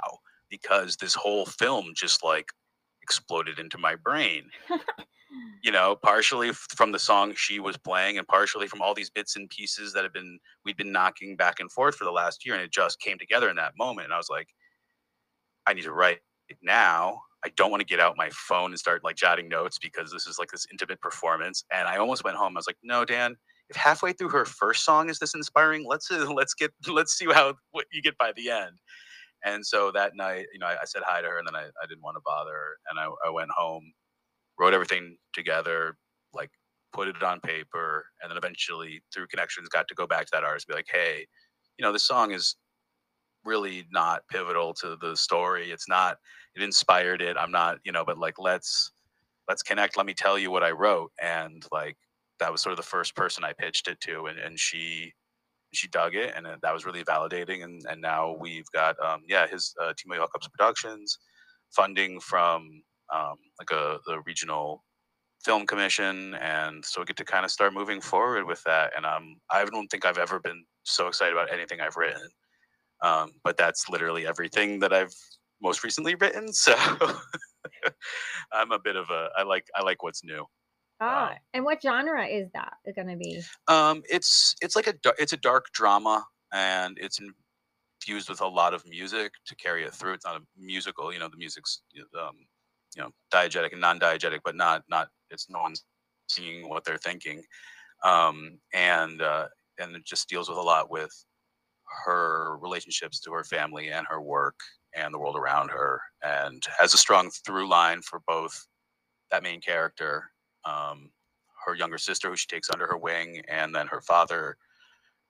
because 0.50 0.96
this 0.96 1.16
whole 1.16 1.46
film 1.46 1.94
just 1.96 2.24
like 2.24 2.50
exploded 3.02 3.60
into 3.60 3.78
my 3.78 3.96
brain 3.96 4.50
you 5.64 5.72
know, 5.72 5.96
partially 5.96 6.52
from 6.54 6.92
the 6.92 7.00
song 7.00 7.34
she 7.36 7.60
was 7.60 7.78
playing 7.78 8.18
and 8.18 8.28
partially 8.28 8.68
from 8.68 8.82
all 8.82 8.94
these 8.94 9.10
bits 9.10 9.36
and 9.36 9.50
pieces 9.50 9.94
that 9.94 10.04
have 10.04 10.14
been 10.14 10.40
we've 10.66 10.78
been 10.78 10.92
knocking 10.92 11.36
back 11.36 11.60
and 11.60 11.72
forth 11.72 11.96
for 11.96 12.06
the 12.06 12.12
last 12.12 12.46
year 12.46 12.56
and 12.56 12.64
it 12.64 12.72
just 12.72 13.00
came 13.00 13.18
together 13.18 13.50
in 13.50 13.56
that 13.56 13.74
moment 13.78 14.06
and 14.06 14.14
I 14.14 14.18
was 14.18 14.30
like 14.30 14.48
I 15.66 15.74
need 15.74 15.84
to 15.84 15.92
write 15.92 16.20
it 16.48 16.58
now. 16.62 17.22
I 17.48 17.52
don't 17.56 17.72
want 17.72 17.82
to 17.82 17.86
get 17.86 18.00
out 18.00 18.16
my 18.18 18.30
phone 18.32 18.72
and 18.72 18.80
start 18.80 19.04
like 19.04 19.16
jotting 19.16 19.48
notes 19.48 19.78
because 19.80 20.12
this 20.12 20.28
is 20.28 20.38
like 20.38 20.52
this 20.52 20.68
intimate 20.72 21.00
performance 21.02 21.64
and 21.72 21.88
I 21.88 21.98
almost 21.98 22.24
went 22.24 22.38
home 22.38 22.58
I 22.58 22.60
was 22.60 22.68
like 22.68 22.78
no 22.84 23.06
Dan 23.06 23.36
if 23.70 23.76
halfway 23.76 24.12
through 24.14 24.30
her 24.30 24.46
first 24.46 24.84
song 24.84 25.10
is 25.10 25.20
this 25.20 25.34
inspiring 25.34 25.86
let's 25.88 26.12
uh, 26.12 26.30
let's 26.32 26.54
get 26.54 26.72
let's 26.88 27.14
see 27.18 27.26
how 27.26 27.56
what 27.72 27.86
you 27.92 28.02
get 28.02 28.18
by 28.18 28.32
the 28.36 28.50
end. 28.50 28.78
And 29.46 29.66
so 29.66 29.92
that 29.92 30.16
night 30.16 30.48
you 30.52 30.60
know 30.60 30.68
I, 30.68 30.74
I 30.82 30.86
said 30.86 31.04
hi 31.06 31.22
to 31.22 31.28
her 31.28 31.38
and 31.38 31.48
then 31.48 31.56
I, 31.56 31.66
I 31.66 31.88
didn't 31.88 32.04
want 32.04 32.18
to 32.18 32.22
bother 32.26 32.52
her 32.52 32.78
and 32.90 33.00
I, 33.00 33.08
I 33.26 33.30
went 33.30 33.52
home 33.56 33.94
wrote 34.60 34.74
everything 34.74 35.18
together, 35.34 35.98
like 36.34 36.50
put 36.94 37.08
it 37.08 37.22
on 37.24 37.40
paper, 37.40 38.06
and 38.22 38.30
then 38.30 38.38
eventually 38.38 39.02
through 39.14 39.28
connections 39.28 39.70
got 39.70 39.88
to 39.88 39.96
go 39.96 40.08
back 40.08 40.26
to 40.26 40.32
that 40.34 40.44
artist 40.44 40.68
be 40.68 40.74
like, 40.74 40.88
hey, 40.92 41.26
you 41.78 41.84
know, 41.84 41.94
this 41.94 42.06
song 42.06 42.32
is 42.32 42.56
really 43.48 43.86
not 43.92 44.22
pivotal 44.30 44.74
to 44.76 44.98
the 45.02 45.16
story. 45.18 45.72
It's 45.72 45.90
not, 45.90 46.18
it 46.56 46.64
inspired 46.64 47.22
it. 47.24 47.38
I'm 47.40 47.52
not, 47.52 47.80
you 47.86 47.94
know, 47.94 48.06
but 48.06 48.20
like 48.20 48.36
let's 48.40 48.92
let's 49.50 49.64
connect. 49.64 49.98
Let 49.98 50.06
me 50.06 50.14
tell 50.14 50.38
you 50.38 50.52
what 50.52 50.64
I 50.64 50.72
wrote. 50.72 51.12
And 51.22 51.66
like 51.72 51.98
that 52.40 52.52
was 52.52 52.62
sort 52.62 52.74
of 52.74 52.78
the 52.78 52.84
first 52.84 53.16
person 53.16 53.44
I 53.44 53.54
pitched 53.54 53.88
it 53.88 54.00
to 54.02 54.28
and, 54.28 54.40
and 54.40 54.60
she 54.60 55.14
she 55.74 55.88
dug 55.90 56.16
it 56.16 56.34
and 56.36 56.48
that 56.62 56.74
was 56.74 56.86
really 56.86 57.04
validating 57.04 57.64
and 57.64 57.82
and 57.90 58.02
now 58.02 58.36
we've 58.40 58.70
got 58.74 58.96
um 59.06 59.22
yeah 59.28 59.48
his 59.48 59.74
uh 59.82 59.94
Timo 59.94 60.16
Jacobs 60.16 60.48
Productions 60.48 61.18
funding 61.72 62.20
from 62.20 62.82
um 63.14 63.36
like 63.60 63.72
a 63.72 64.00
the 64.08 64.22
regional 64.26 64.84
film 65.44 65.66
commission 65.68 66.36
and 66.36 66.84
so 66.84 67.02
we 67.02 67.06
get 67.06 67.18
to 67.18 67.26
kind 67.26 67.46
of 67.46 67.52
start 67.52 67.74
moving 67.74 68.02
forward 68.02 68.46
with 68.46 68.64
that 68.64 68.92
and 68.96 69.06
um 69.06 69.38
i 69.52 69.64
don't 69.66 69.88
think 69.88 70.06
i've 70.06 70.18
ever 70.18 70.40
been 70.40 70.64
so 70.84 71.08
excited 71.08 71.34
about 71.34 71.52
anything 71.54 71.80
i've 71.80 71.96
written 71.96 72.28
um 73.02 73.32
but 73.44 73.58
that's 73.58 73.90
literally 73.90 74.26
everything 74.26 74.80
that 74.80 74.94
i've 74.94 75.14
most 75.62 75.84
recently 75.84 76.16
written 76.16 76.52
so 76.66 76.74
i'm 78.52 78.72
a 78.72 78.80
bit 78.80 78.96
of 78.96 79.10
a 79.10 79.30
i 79.38 79.44
like 79.44 79.68
i 79.76 79.82
like 79.82 80.04
what's 80.04 80.24
new. 80.24 80.46
Ah, 81.00 81.30
um, 81.30 81.36
and 81.54 81.64
what 81.64 81.80
genre 81.82 82.26
is 82.26 82.50
that 82.54 82.74
going 82.96 83.08
to 83.08 83.16
be? 83.16 83.42
um 83.68 84.02
it's 84.10 84.56
it's 84.62 84.76
like 84.76 84.88
a 84.88 84.96
it's 85.20 85.34
a 85.34 85.38
dark 85.38 85.66
drama 85.72 86.26
and 86.54 86.98
it's 87.00 87.20
infused 87.20 88.30
with 88.30 88.42
a 88.42 88.48
lot 88.48 88.74
of 88.74 88.84
music 88.88 89.34
to 89.46 89.56
carry 89.56 89.84
it 89.84 89.94
through. 89.94 90.14
It's 90.14 90.26
not 90.26 90.38
a 90.38 90.42
musical 90.58 91.14
you 91.14 91.20
know 91.20 91.30
the 91.30 91.38
music's 91.38 91.82
um 92.20 92.36
you 92.96 93.04
know 93.04 93.12
diegetic 93.32 93.74
and 93.74 93.82
non-diegetic 93.82 94.40
but 94.44 94.56
not 94.56 94.84
not 94.90 95.10
it's 95.30 95.50
no 95.50 95.60
one's 95.62 95.84
seeing 96.30 96.68
what 96.68 96.84
they're 96.84 96.98
thinking. 96.98 97.44
Um 98.04 98.60
and 98.74 99.22
uh 99.22 99.48
and 99.80 99.96
it 99.96 100.06
just 100.06 100.30
deals 100.30 100.50
with 100.50 100.58
a 100.58 100.62
lot 100.62 100.90
with 100.90 101.12
her 102.06 102.58
relationships 102.58 103.20
to 103.22 103.32
her 103.32 103.44
family 103.44 103.90
and 103.90 104.06
her 104.10 104.22
work 104.22 104.60
and 104.96 105.14
the 105.14 105.20
world 105.20 105.36
around 105.36 105.70
her 105.70 106.02
and 106.24 106.64
has 106.80 106.94
a 106.94 106.98
strong 106.98 107.30
through 107.46 107.68
line 107.68 108.02
for 108.02 108.22
both 108.28 108.68
that 109.32 109.44
main 109.44 109.62
character 109.62 110.32
um 110.66 111.10
her 111.66 111.76
younger 111.76 111.98
sister 111.98 112.30
who 112.30 112.36
she 112.36 112.48
takes 112.48 112.70
under 112.70 112.88
her 112.88 112.98
wing 112.98 113.42
and 113.48 113.74
then 113.74 113.88
her 113.88 114.02
father 114.02 114.58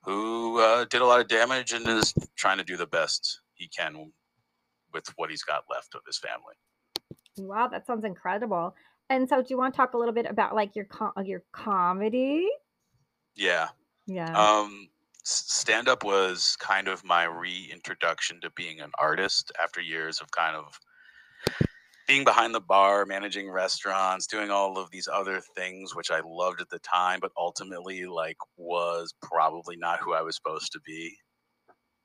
who 0.04 0.60
uh, 0.60 0.86
did 0.86 1.02
a 1.02 1.06
lot 1.06 1.20
of 1.20 1.28
damage 1.28 1.74
and 1.74 1.88
is 1.88 2.14
trying 2.36 2.58
to 2.58 2.64
do 2.64 2.78
the 2.78 2.88
best 2.88 3.42
he 3.56 3.68
can 3.68 4.12
with 4.94 5.06
what 5.16 5.30
he's 5.30 5.44
got 5.44 5.64
left 5.70 5.96
of 5.96 6.02
his 6.06 6.18
family 6.18 6.54
Wow, 7.38 7.68
that 7.68 7.86
sounds 7.86 8.04
incredible. 8.04 8.76
And 9.10 9.28
so, 9.30 9.42
do 9.42 9.48
you 9.50 9.58
want 9.58 9.74
to 9.74 9.78
talk 9.78 9.94
a 9.94 9.98
little 9.98 10.14
bit 10.14 10.26
about 10.28 10.56
like 10.56 10.76
your 10.76 10.86
com- 10.86 11.14
your 11.24 11.44
comedy? 11.52 12.48
yeah 13.36 13.68
Yeah. 14.08 14.34
Um, 14.34 14.90
stand 15.28 15.90
up 15.90 16.04
was 16.04 16.56
kind 16.60 16.88
of 16.88 17.04
my 17.04 17.26
reintroduction 17.26 18.40
to 18.42 18.50
being 18.52 18.80
an 18.80 18.92
artist 19.00 19.52
after 19.62 19.82
years 19.82 20.22
of 20.22 20.32
kind 20.32 20.56
of 20.56 20.80
being 22.08 22.24
behind 22.24 22.56
the 22.56 22.62
bar, 22.62 23.06
managing 23.06 23.52
restaurants, 23.52 24.28
doing 24.28 24.50
all 24.50 24.78
of 24.78 24.90
these 24.92 25.10
other 25.12 25.42
things, 25.42 25.94
which 25.96 26.10
I 26.10 26.22
loved 26.26 26.62
at 26.62 26.70
the 26.70 26.80
time, 26.80 27.20
but 27.20 27.32
ultimately, 27.38 28.06
like, 28.06 28.38
was 28.56 29.14
probably 29.22 29.76
not 29.78 30.00
who 30.02 30.14
I 30.14 30.22
was 30.22 30.36
supposed 30.36 30.72
to 30.74 30.80
be. 30.86 31.18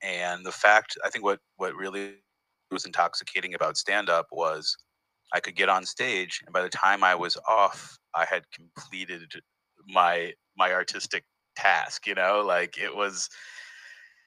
And 0.02 0.44
the 0.46 0.52
fact, 0.52 0.96
I 1.04 1.11
think, 1.11 1.24
what 1.24 1.40
what 1.56 1.74
really 1.76 2.16
was 2.72 2.87
intoxicating 2.87 3.54
about 3.54 3.76
stand 3.76 4.11
up 4.11 4.26
was 4.32 4.76
I 5.32 5.40
could 5.40 5.56
get 5.56 5.68
on 5.68 5.85
stage, 5.87 6.40
and 6.46 6.52
by 6.52 6.62
the 6.62 6.68
time 6.70 7.04
I 7.04 7.14
was 7.14 7.37
off, 7.48 7.98
I 8.14 8.24
had 8.26 8.44
completed 8.52 9.32
my 9.88 10.35
my 10.56 10.72
artistic 10.72 11.24
task 11.56 12.06
you 12.06 12.14
know 12.14 12.42
like 12.46 12.78
it 12.78 12.94
was 12.94 13.28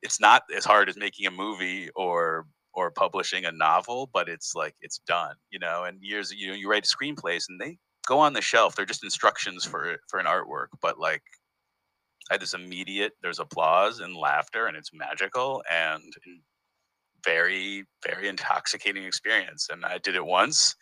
it's 0.02 0.20
not 0.20 0.44
as 0.56 0.64
hard 0.64 0.88
as 0.88 0.96
making 0.98 1.26
a 1.26 1.32
movie 1.32 1.90
or 1.96 2.46
or 2.76 2.92
publishing 2.92 3.46
a 3.46 3.52
novel, 3.52 4.10
but 4.14 4.28
it's 4.30 4.54
like 4.54 4.76
it's 4.82 5.00
done, 5.08 5.36
you 5.50 5.60
know. 5.60 5.86
And 5.86 5.98
years, 6.02 6.32
you 6.32 6.48
know, 6.50 6.54
you 6.54 6.70
write 6.70 6.84
screenplays 6.84 7.46
and 7.50 7.60
they 7.60 7.78
go 8.06 8.20
on 8.20 8.34
the 8.34 8.42
shelf. 8.42 8.76
They're 8.76 8.86
just 8.86 9.04
instructions 9.04 9.66
for 9.66 9.98
for 10.10 10.20
an 10.20 10.26
artwork, 10.26 10.68
but 10.82 11.00
like 11.00 11.24
I 12.30 12.36
had 12.36 12.42
this 12.42 12.54
immediate 12.54 13.14
there's 13.22 13.40
applause 13.40 14.00
and 14.00 14.16
laughter 14.16 14.68
and 14.68 14.78
it's 14.78 14.92
magical 14.94 15.64
and 15.72 16.04
very 17.24 17.86
very 18.06 18.28
intoxicating 18.28 19.06
experience. 19.06 19.70
And 19.72 19.86
I 19.86 19.98
did 19.98 20.16
it 20.16 20.26
once 20.26 20.76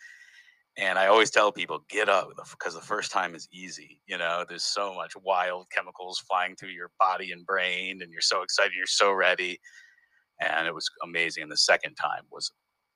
and 0.76 0.98
I 0.98 1.06
always 1.06 1.30
tell 1.30 1.52
people, 1.52 1.84
get 1.88 2.08
up 2.08 2.30
because 2.50 2.74
the 2.74 2.80
first 2.80 3.12
time 3.12 3.34
is 3.34 3.48
easy. 3.52 4.00
You 4.06 4.18
know, 4.18 4.44
there's 4.48 4.64
so 4.64 4.92
much 4.92 5.12
wild 5.22 5.66
chemicals 5.70 6.18
flying 6.18 6.56
through 6.56 6.70
your 6.70 6.90
body 6.98 7.30
and 7.30 7.46
brain, 7.46 8.02
and 8.02 8.10
you're 8.10 8.20
so 8.20 8.42
excited, 8.42 8.72
you're 8.76 8.86
so 8.86 9.12
ready. 9.12 9.58
And 10.40 10.66
it 10.66 10.74
was 10.74 10.88
amazing. 11.04 11.44
And 11.44 11.52
the 11.52 11.56
second 11.56 11.94
time 11.94 12.22
was 12.30 12.50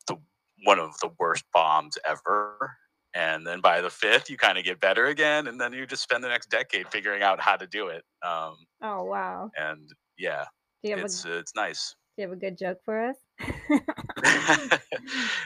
the 0.08 0.16
one 0.64 0.80
of 0.80 0.98
the 1.00 1.10
worst 1.20 1.44
bombs 1.52 1.96
ever. 2.04 2.74
And 3.14 3.46
then 3.46 3.60
by 3.60 3.80
the 3.80 3.90
fifth, 3.90 4.28
you 4.28 4.36
kind 4.36 4.58
of 4.58 4.64
get 4.64 4.80
better 4.80 5.06
again, 5.06 5.46
and 5.46 5.60
then 5.60 5.72
you 5.72 5.86
just 5.86 6.02
spend 6.02 6.22
the 6.22 6.28
next 6.28 6.50
decade 6.50 6.88
figuring 6.88 7.22
out 7.22 7.40
how 7.40 7.56
to 7.56 7.66
do 7.66 7.88
it. 7.88 8.02
Um, 8.22 8.56
oh 8.82 9.04
wow! 9.04 9.50
And 9.56 9.88
yeah, 10.18 10.44
it's 10.82 11.24
a, 11.24 11.38
it's 11.38 11.54
nice. 11.54 11.94
Do 12.16 12.22
you 12.22 12.28
have 12.28 12.36
a 12.36 12.40
good 12.40 12.58
joke 12.58 12.78
for 12.84 13.00
us? 13.00 13.16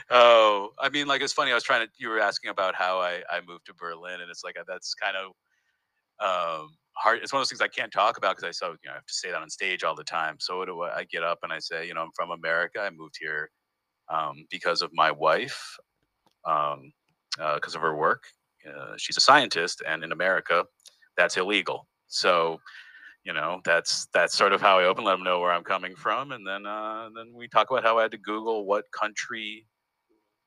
oh, 0.09 0.69
I 0.79 0.89
mean, 0.91 1.07
like 1.07 1.21
it's 1.21 1.33
funny. 1.33 1.51
I 1.51 1.55
was 1.55 1.63
trying 1.63 1.85
to. 1.85 1.91
You 1.97 2.09
were 2.09 2.19
asking 2.19 2.49
about 2.51 2.75
how 2.75 2.99
I 2.99 3.21
I 3.31 3.41
moved 3.47 3.65
to 3.67 3.73
Berlin, 3.73 4.21
and 4.21 4.29
it's 4.29 4.43
like 4.43 4.57
uh, 4.59 4.63
that's 4.67 4.93
kind 4.95 5.15
of 5.17 5.27
um 6.19 6.69
hard. 6.97 7.19
It's 7.23 7.33
one 7.33 7.39
of 7.39 7.41
those 7.43 7.49
things 7.49 7.61
I 7.61 7.67
can't 7.67 7.91
talk 7.91 8.17
about 8.17 8.35
because 8.37 8.47
I 8.47 8.51
so 8.51 8.71
you 8.71 8.77
know 8.85 8.91
I 8.91 8.95
have 8.95 9.05
to 9.05 9.13
say 9.13 9.31
that 9.31 9.41
on 9.41 9.49
stage 9.49 9.83
all 9.83 9.95
the 9.95 10.03
time. 10.03 10.37
So 10.39 10.59
what 10.59 10.67
do 10.67 10.81
I, 10.83 10.99
I 10.99 11.03
get 11.05 11.23
up 11.23 11.39
and 11.43 11.53
I 11.53 11.59
say, 11.59 11.87
you 11.87 11.93
know, 11.93 12.01
I'm 12.03 12.11
from 12.15 12.31
America. 12.31 12.79
I 12.81 12.89
moved 12.91 13.15
here 13.19 13.49
um, 14.09 14.45
because 14.49 14.81
of 14.81 14.91
my 14.93 15.11
wife, 15.11 15.77
um, 16.45 16.93
uh, 17.39 17.55
because 17.55 17.75
of 17.75 17.81
her 17.81 17.95
work. 17.95 18.23
Uh, 18.67 18.93
she's 18.97 19.17
a 19.17 19.21
scientist, 19.21 19.83
and 19.87 20.03
in 20.03 20.11
America, 20.11 20.65
that's 21.17 21.37
illegal. 21.37 21.87
So 22.07 22.59
you 23.23 23.33
know 23.33 23.61
that's 23.63 24.07
that's 24.13 24.37
sort 24.37 24.53
of 24.53 24.61
how 24.61 24.79
I 24.79 24.85
open, 24.85 25.03
let 25.03 25.13
them 25.13 25.23
know 25.23 25.39
where 25.39 25.51
I'm 25.51 25.63
coming 25.63 25.95
from, 25.95 26.31
and 26.31 26.45
then 26.45 26.65
uh, 26.65 27.09
then 27.15 27.33
we 27.33 27.47
talk 27.47 27.71
about 27.71 27.83
how 27.83 27.97
I 27.97 28.03
had 28.03 28.11
to 28.11 28.17
Google 28.17 28.65
what 28.65 28.85
country 28.91 29.65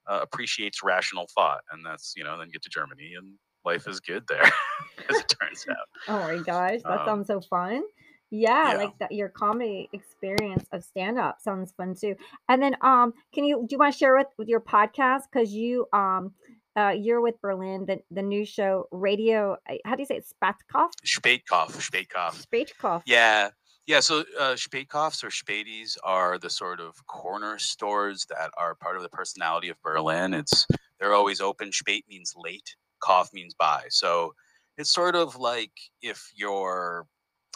uh, 0.07 0.21
appreciates 0.23 0.83
rational 0.83 1.29
thought, 1.35 1.61
and 1.73 1.85
that's 1.85 2.15
you 2.17 2.25
know 2.25 2.39
then 2.39 2.49
get 2.51 2.63
to 2.63 2.71
Germany, 2.71 3.15
and 3.17 3.35
life 3.65 3.89
is 3.89 4.01
good 4.01 4.25
there, 4.29 4.45
as 5.09 5.19
it 5.19 5.35
turns 5.41 5.67
out. 5.71 5.87
Oh 6.09 6.21
my 6.21 6.39
gosh, 6.39 6.81
that 6.85 7.01
um, 7.01 7.07
sounds 7.07 7.27
so 7.29 7.41
fun. 7.41 7.83
Yeah, 8.31 8.73
yeah, 8.73 8.77
like 8.77 8.99
that 8.99 9.13
your 9.13 9.29
comedy 9.29 9.89
experience 9.93 10.67
of 10.73 10.83
stand 10.83 11.19
up 11.19 11.41
sounds 11.41 11.73
fun 11.73 11.95
too. 11.95 12.17
And 12.49 12.61
then 12.61 12.77
um 12.81 13.15
can 13.33 13.45
you 13.45 13.65
do 13.69 13.75
you 13.75 13.79
want 13.79 13.93
to 13.95 13.99
share 13.99 14.17
with 14.17 14.27
with 14.37 14.49
your 14.49 14.61
podcast 14.61 15.23
cuz 15.33 15.53
you 15.53 15.87
um 15.93 16.33
uh, 16.77 16.91
you're 16.91 17.21
with 17.21 17.41
Berlin, 17.41 17.87
the, 17.87 17.99
the 18.11 18.23
new 18.23 18.45
show, 18.45 18.87
Radio, 18.91 19.57
how 19.85 19.95
do 19.95 20.03
you 20.03 20.07
say 20.07 20.17
it? 20.17 20.27
Spatzkopf? 20.27 20.91
Spätkauf. 21.05 21.71
Spätkauf. 21.71 22.47
Spätkauf. 22.47 23.03
Yeah. 23.07 23.51
Yeah, 23.87 24.01
so 24.01 24.25
uh, 24.39 24.57
Spätkaufs 24.57 25.23
or 25.23 25.29
Spätis 25.29 25.97
are 26.03 26.39
the 26.39 26.51
sort 26.51 26.81
of 26.81 26.95
corner 27.07 27.57
stores 27.59 28.27
that 28.31 28.51
are 28.59 28.75
part 28.75 28.97
of 28.97 29.03
the 29.03 29.09
personality 29.09 29.69
of 29.69 29.81
Berlin. 29.81 30.35
It's 30.35 30.67
they're 30.99 31.15
always 31.15 31.41
open. 31.41 31.71
Spät 31.71 32.03
means 32.09 32.35
late, 32.37 32.75
Kauf 33.01 33.33
means 33.33 33.55
buy. 33.55 33.85
So 33.91 34.35
it's 34.77 34.93
sort 34.93 35.15
of 35.15 35.37
like 35.37 35.71
if 36.03 36.33
you're 36.35 37.07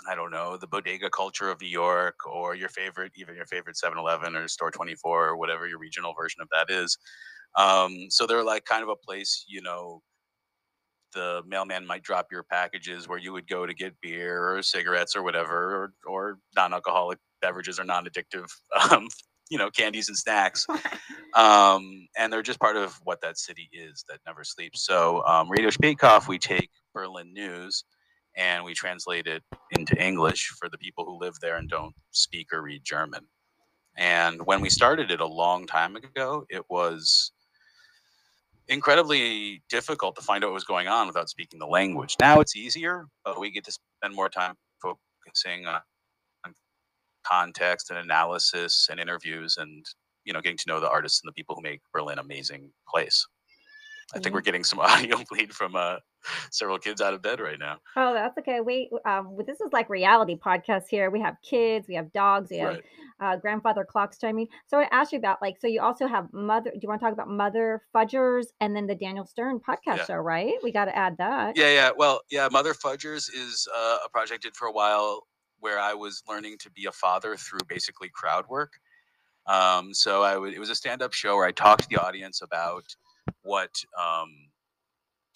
I 0.09 0.15
don't 0.15 0.31
know, 0.31 0.57
the 0.57 0.67
bodega 0.67 1.11
culture 1.11 1.51
of 1.51 1.61
New 1.61 1.69
York 1.69 2.15
or 2.27 2.55
your 2.55 2.71
favorite, 2.71 3.13
even 3.17 3.35
your 3.35 3.45
favorite 3.45 3.77
7 3.77 3.99
Eleven 3.99 4.35
or 4.35 4.49
Store 4.49 4.71
24 4.71 5.29
or 5.29 5.37
whatever 5.37 5.67
your 5.67 5.79
regional 5.79 6.15
version 6.15 6.41
of 6.41 6.49
that 6.53 6.73
is. 6.73 6.97
Um, 7.57 8.07
so 8.11 8.27
they're 8.27 8.45
like 8.45 8.65
kind 8.65 8.83
of 8.83 8.89
a 8.89 8.97
place, 8.97 9.45
you 9.49 9.63
know, 9.63 10.03
the 11.13 11.43
mailman 11.47 11.87
might 11.87 12.03
drop 12.03 12.27
your 12.31 12.45
packages 12.45 13.09
where 13.09 13.19
you 13.19 13.33
would 13.33 13.49
go 13.49 13.67
to 13.67 13.75
get 13.75 14.01
beer 14.01 14.49
or 14.55 14.63
cigarettes 14.63 15.17
or 15.17 15.23
whatever, 15.23 15.75
or, 15.75 15.93
or 16.07 16.39
non-alcoholic 16.55 17.19
beverages 17.43 17.81
or 17.81 17.85
non-addictive, 17.85 18.47
um, 18.93 19.09
you 19.51 19.59
know, 19.59 19.71
candies 19.71 20.09
and 20.09 20.17
snacks. 20.17 20.67
um, 21.35 22.07
and 22.17 22.33
they're 22.33 22.43
just 22.43 22.61
part 22.61 22.77
of 22.77 22.95
what 23.05 23.21
that 23.23 23.39
city 23.39 23.69
is 23.73 24.05
that 24.09 24.21
never 24.27 24.45
sleeps. 24.45 24.85
So 24.85 25.25
um, 25.27 25.51
Radio 25.51 25.71
Spätkauf, 25.71 26.29
we 26.29 26.39
take 26.39 26.71
Berlin 26.95 27.33
news 27.33 27.85
and 28.37 28.65
we 28.65 28.75
translate 28.75 29.27
it 29.27 29.43
into 29.73 30.01
English 30.01 30.53
for 30.59 30.69
the 30.69 30.79
people 30.79 31.05
who 31.05 31.19
live 31.19 31.35
there 31.43 31.57
and 31.57 31.69
don't 31.69 31.95
speak 32.13 32.53
or 32.53 32.63
read 32.63 32.83
German. 32.85 33.27
And 33.97 34.47
when 34.47 34.61
we 34.61 34.71
started 34.71 35.11
it 35.11 35.21
a 35.21 35.27
long 35.27 35.67
time 35.67 35.97
ago, 35.97 36.45
it 36.49 36.63
was 36.71 37.33
incredibly 38.71 39.63
difficult 39.69 40.17
to 40.17 40.23
find 40.23 40.43
out 40.45 40.49
what 40.49 40.55
was 40.55 40.65
going 40.65 40.89
on 40.89 41.07
without 41.07 41.29
speaking 41.29 41.59
the 41.59 41.67
language. 41.67 42.17
Now 42.21 42.41
it's 42.41 42.57
easier, 42.57 43.07
but 43.25 43.39
we 43.39 43.51
get 43.51 43.65
to 43.65 43.73
spend 43.73 44.15
more 44.15 44.31
time 44.31 44.55
focusing 44.81 45.67
on 45.67 45.81
context 47.27 47.91
and 47.91 47.99
analysis 47.99 48.89
and 48.91 48.99
interviews 48.99 49.57
and 49.59 49.85
you 50.25 50.33
know 50.33 50.41
getting 50.41 50.57
to 50.57 50.65
know 50.69 50.81
the 50.81 50.89
artists 50.89 51.21
and 51.23 51.29
the 51.29 51.35
people 51.35 51.55
who 51.55 51.63
make 51.63 51.81
Berlin 51.93 52.19
amazing 52.19 52.71
place. 52.89 53.27
I 54.15 54.19
think 54.19 54.35
we're 54.35 54.41
getting 54.41 54.65
some 54.65 54.81
audio 54.81 55.19
bleed 55.29 55.53
from 55.53 55.77
uh, 55.77 55.97
several 56.51 56.79
kids 56.79 57.01
out 57.01 57.15
of 57.15 57.23
bed 57.23 57.41
right 57.41 57.59
now. 57.59 57.79
Oh, 57.97 58.13
that's 58.13 58.37
okay. 58.39 58.61
We 58.61 58.91
um, 59.05 59.37
this 59.47 59.61
is 59.61 59.73
like 59.73 59.89
reality 59.89 60.37
podcast 60.37 60.85
here. 60.89 61.11
We 61.11 61.21
have 61.21 61.37
kids, 61.43 61.87
we 61.89 61.95
have 61.95 62.13
dogs, 62.13 62.51
we 62.51 62.59
have 62.59 62.75
right. 62.75 62.83
uh, 63.21 63.37
grandfather 63.37 63.85
clocks 63.85 64.19
chiming. 64.19 64.49
So 64.67 64.79
I 64.79 64.89
asked 64.91 65.13
you 65.13 65.19
about 65.19 65.41
like, 65.41 65.61
so 65.61 65.67
you 65.67 65.81
also 65.81 66.07
have 66.07 66.33
mother. 66.33 66.71
Do 66.71 66.79
you 66.83 66.89
want 66.89 67.01
to 67.01 67.05
talk 67.05 67.13
about 67.13 67.29
Mother 67.29 67.83
Fudgers 67.95 68.47
and 68.61 68.75
then 68.75 68.87
the 68.87 68.95
Daniel 68.95 69.27
Stern 69.27 69.61
podcast 69.61 69.99
yeah. 69.99 70.05
show? 70.07 70.17
Right? 70.17 70.55
We 70.63 70.73
got 70.73 70.87
to 70.87 70.97
add 70.97 71.17
that. 71.19 71.57
Yeah, 71.57 71.73
yeah. 71.73 71.91
Well, 71.97 72.21
yeah. 72.31 72.49
Mother 72.51 72.75
Fudgers 72.75 73.31
is 73.33 73.69
uh, 73.75 73.99
a 74.05 74.09
project 74.09 74.45
I 74.45 74.49
did 74.49 74.57
for 74.57 74.67
a 74.67 74.73
while 74.73 75.27
where 75.61 75.79
I 75.79 75.95
was 75.95 76.23
learning 76.29 76.57
to 76.61 76.71
be 76.71 76.87
a 76.87 76.93
father 76.93 77.37
through 77.37 77.61
basically 77.69 78.09
crowd 78.09 78.47
work. 78.49 78.73
Um, 79.47 79.95
so 79.95 80.23
I 80.23 80.37
would. 80.37 80.53
It 80.53 80.59
was 80.59 80.71
a 80.71 80.75
stand-up 80.75 81.13
show 81.13 81.37
where 81.37 81.47
I 81.47 81.53
talked 81.53 81.83
to 81.83 81.89
the 81.89 81.97
audience 81.97 82.43
about 82.43 82.85
what 83.51 83.75
um, 84.01 84.31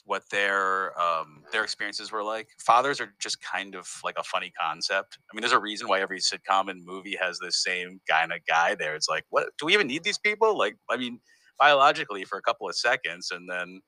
what 0.07 0.22
their 0.31 0.98
um, 1.00 1.42
their 1.53 1.64
experiences 1.64 2.12
were 2.12 2.22
like. 2.22 2.48
Fathers 2.59 3.00
are 3.00 3.14
just 3.20 3.40
kind 3.40 3.74
of 3.74 3.88
like 4.05 4.16
a 4.18 4.22
funny 4.22 4.53
concept. 4.61 5.18
I 5.31 5.35
mean, 5.35 5.40
there's 5.40 5.53
a 5.53 5.59
reason 5.59 5.88
why 5.88 6.00
every 6.00 6.20
sitcom 6.20 6.68
and 6.70 6.85
movie 6.85 7.16
has 7.20 7.38
the 7.38 7.50
same 7.53 8.00
kind 8.09 8.33
of 8.33 8.40
guy 8.46 8.74
there. 8.74 8.94
It's 8.94 9.09
like, 9.09 9.24
what 9.31 9.46
do 9.59 9.66
we 9.66 9.72
even 9.74 9.87
need 9.87 10.05
these 10.05 10.18
people? 10.18 10.59
Like, 10.59 10.77
I 10.90 10.96
mean, 10.98 11.20
biologically 11.59 12.24
for 12.24 12.37
a 12.38 12.42
couple 12.42 12.68
of 12.68 12.77
seconds, 12.77 13.31
and 13.31 13.48
then 13.50 13.81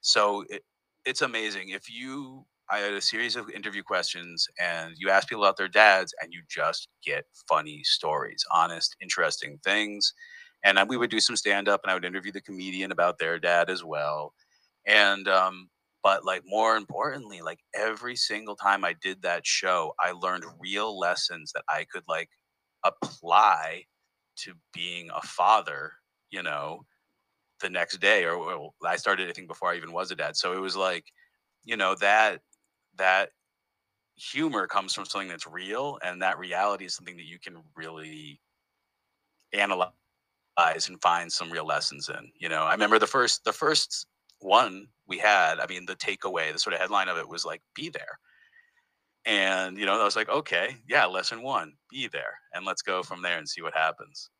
so 0.00 0.44
it, 0.50 0.62
it's 1.06 1.22
amazing 1.22 1.70
if 1.70 1.90
you. 1.90 2.46
I 2.70 2.78
had 2.80 2.92
a 2.94 3.00
series 3.00 3.36
of 3.36 3.50
interview 3.50 3.82
questions, 3.82 4.46
and 4.60 4.94
you 4.98 5.10
ask 5.10 5.28
people 5.28 5.44
about 5.44 5.56
their 5.56 5.68
dads, 5.68 6.14
and 6.22 6.32
you 6.32 6.42
just 6.50 6.88
get 7.04 7.24
funny 7.48 7.82
stories, 7.84 8.44
honest, 8.52 8.96
interesting 9.02 9.58
things 9.64 10.12
and 10.64 10.78
we 10.88 10.96
would 10.96 11.10
do 11.10 11.20
some 11.20 11.36
stand 11.36 11.68
up 11.68 11.80
and 11.82 11.90
i 11.90 11.94
would 11.94 12.04
interview 12.04 12.32
the 12.32 12.40
comedian 12.40 12.92
about 12.92 13.18
their 13.18 13.38
dad 13.38 13.70
as 13.70 13.84
well 13.84 14.32
and 14.86 15.28
um 15.28 15.68
but 16.02 16.24
like 16.24 16.42
more 16.46 16.76
importantly 16.76 17.40
like 17.40 17.60
every 17.74 18.16
single 18.16 18.56
time 18.56 18.84
i 18.84 18.94
did 19.00 19.20
that 19.22 19.46
show 19.46 19.92
i 20.00 20.12
learned 20.12 20.44
real 20.58 20.98
lessons 20.98 21.52
that 21.52 21.64
i 21.68 21.84
could 21.90 22.04
like 22.08 22.28
apply 22.84 23.84
to 24.36 24.52
being 24.72 25.08
a 25.14 25.20
father 25.22 25.92
you 26.30 26.42
know 26.42 26.84
the 27.60 27.68
next 27.68 27.98
day 27.98 28.24
or 28.24 28.70
i 28.86 28.96
started 28.96 29.28
i 29.28 29.32
think 29.32 29.48
before 29.48 29.70
i 29.70 29.76
even 29.76 29.92
was 29.92 30.10
a 30.10 30.16
dad 30.16 30.36
so 30.36 30.52
it 30.52 30.60
was 30.60 30.76
like 30.76 31.04
you 31.64 31.76
know 31.76 31.94
that 31.96 32.40
that 32.96 33.30
humor 34.16 34.66
comes 34.66 34.94
from 34.94 35.04
something 35.04 35.28
that's 35.28 35.46
real 35.46 35.98
and 36.04 36.22
that 36.22 36.38
reality 36.38 36.84
is 36.84 36.94
something 36.94 37.16
that 37.16 37.26
you 37.26 37.38
can 37.38 37.56
really 37.76 38.40
analyze 39.52 39.90
and 40.58 41.00
find 41.02 41.32
some 41.32 41.50
real 41.50 41.66
lessons 41.66 42.08
in. 42.08 42.30
You 42.38 42.48
know, 42.48 42.62
I 42.62 42.72
remember 42.72 42.98
the 42.98 43.06
first 43.06 43.44
the 43.44 43.52
first 43.52 44.06
one 44.40 44.88
we 45.06 45.18
had. 45.18 45.58
I 45.58 45.66
mean, 45.66 45.86
the 45.86 45.96
takeaway, 45.96 46.52
the 46.52 46.58
sort 46.58 46.74
of 46.74 46.80
headline 46.80 47.08
of 47.08 47.16
it 47.16 47.28
was 47.28 47.44
like, 47.44 47.62
"Be 47.74 47.88
there." 47.88 48.18
And 49.24 49.76
you 49.76 49.84
know, 49.86 50.00
I 50.00 50.04
was 50.04 50.16
like, 50.16 50.28
okay, 50.30 50.76
yeah, 50.88 51.04
lesson 51.04 51.42
one, 51.42 51.74
be 51.90 52.08
there, 52.08 52.38
and 52.54 52.64
let's 52.64 52.82
go 52.82 53.02
from 53.02 53.22
there 53.22 53.38
and 53.38 53.48
see 53.48 53.60
what 53.62 53.74
happens. 53.74 54.30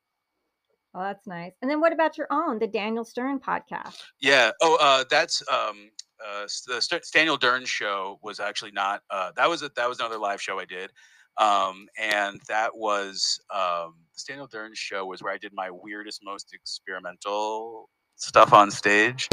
Well, 0.94 1.04
that's 1.04 1.26
nice. 1.26 1.52
And 1.60 1.70
then 1.70 1.80
what 1.80 1.92
about 1.92 2.16
your 2.16 2.26
own, 2.30 2.58
the 2.58 2.66
Daniel 2.66 3.04
Stern 3.04 3.38
podcast? 3.38 3.98
Yeah. 4.20 4.52
Oh, 4.62 4.78
uh, 4.80 5.04
that's 5.10 5.42
um, 5.52 5.90
uh, 6.26 6.46
the 6.66 7.00
Daniel 7.12 7.36
Dern 7.36 7.66
show 7.66 8.18
was 8.22 8.40
actually 8.40 8.70
not. 8.72 9.02
Uh, 9.10 9.30
that 9.36 9.48
was 9.48 9.62
a, 9.62 9.70
that 9.76 9.88
was 9.88 10.00
another 10.00 10.18
live 10.18 10.40
show 10.40 10.58
I 10.58 10.64
did. 10.64 10.90
Um, 11.38 11.86
and 11.96 12.40
that 12.48 12.76
was 12.76 13.40
um, 13.54 13.94
the 14.14 14.24
Daniel 14.26 14.48
Dern 14.48 14.72
show 14.74 15.06
was 15.06 15.22
where 15.22 15.32
I 15.32 15.38
did 15.38 15.52
my 15.54 15.70
weirdest, 15.70 16.20
most 16.24 16.52
experimental 16.52 17.88
stuff 18.16 18.52
on 18.52 18.70
stage. 18.70 19.28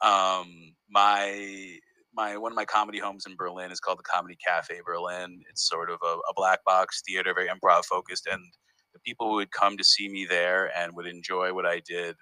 Um, 0.00 0.74
my 0.90 1.76
my 2.14 2.36
one 2.36 2.52
of 2.52 2.56
my 2.56 2.64
comedy 2.64 2.98
homes 2.98 3.26
in 3.26 3.36
Berlin 3.36 3.70
is 3.70 3.80
called 3.80 3.98
the 3.98 4.02
Comedy 4.02 4.36
Cafe 4.46 4.80
Berlin. 4.84 5.40
It's 5.50 5.68
sort 5.68 5.90
of 5.90 5.98
a, 6.02 6.14
a 6.30 6.34
black 6.34 6.64
box 6.64 7.02
theater, 7.06 7.34
very 7.34 7.48
improv 7.48 7.84
focused, 7.84 8.26
and 8.30 8.42
the 8.94 9.00
people 9.00 9.28
who 9.28 9.36
would 9.36 9.52
come 9.52 9.76
to 9.76 9.84
see 9.84 10.08
me 10.08 10.26
there 10.28 10.70
and 10.76 10.94
would 10.94 11.06
enjoy 11.06 11.52
what 11.52 11.66
I 11.66 11.80
did 11.86 12.16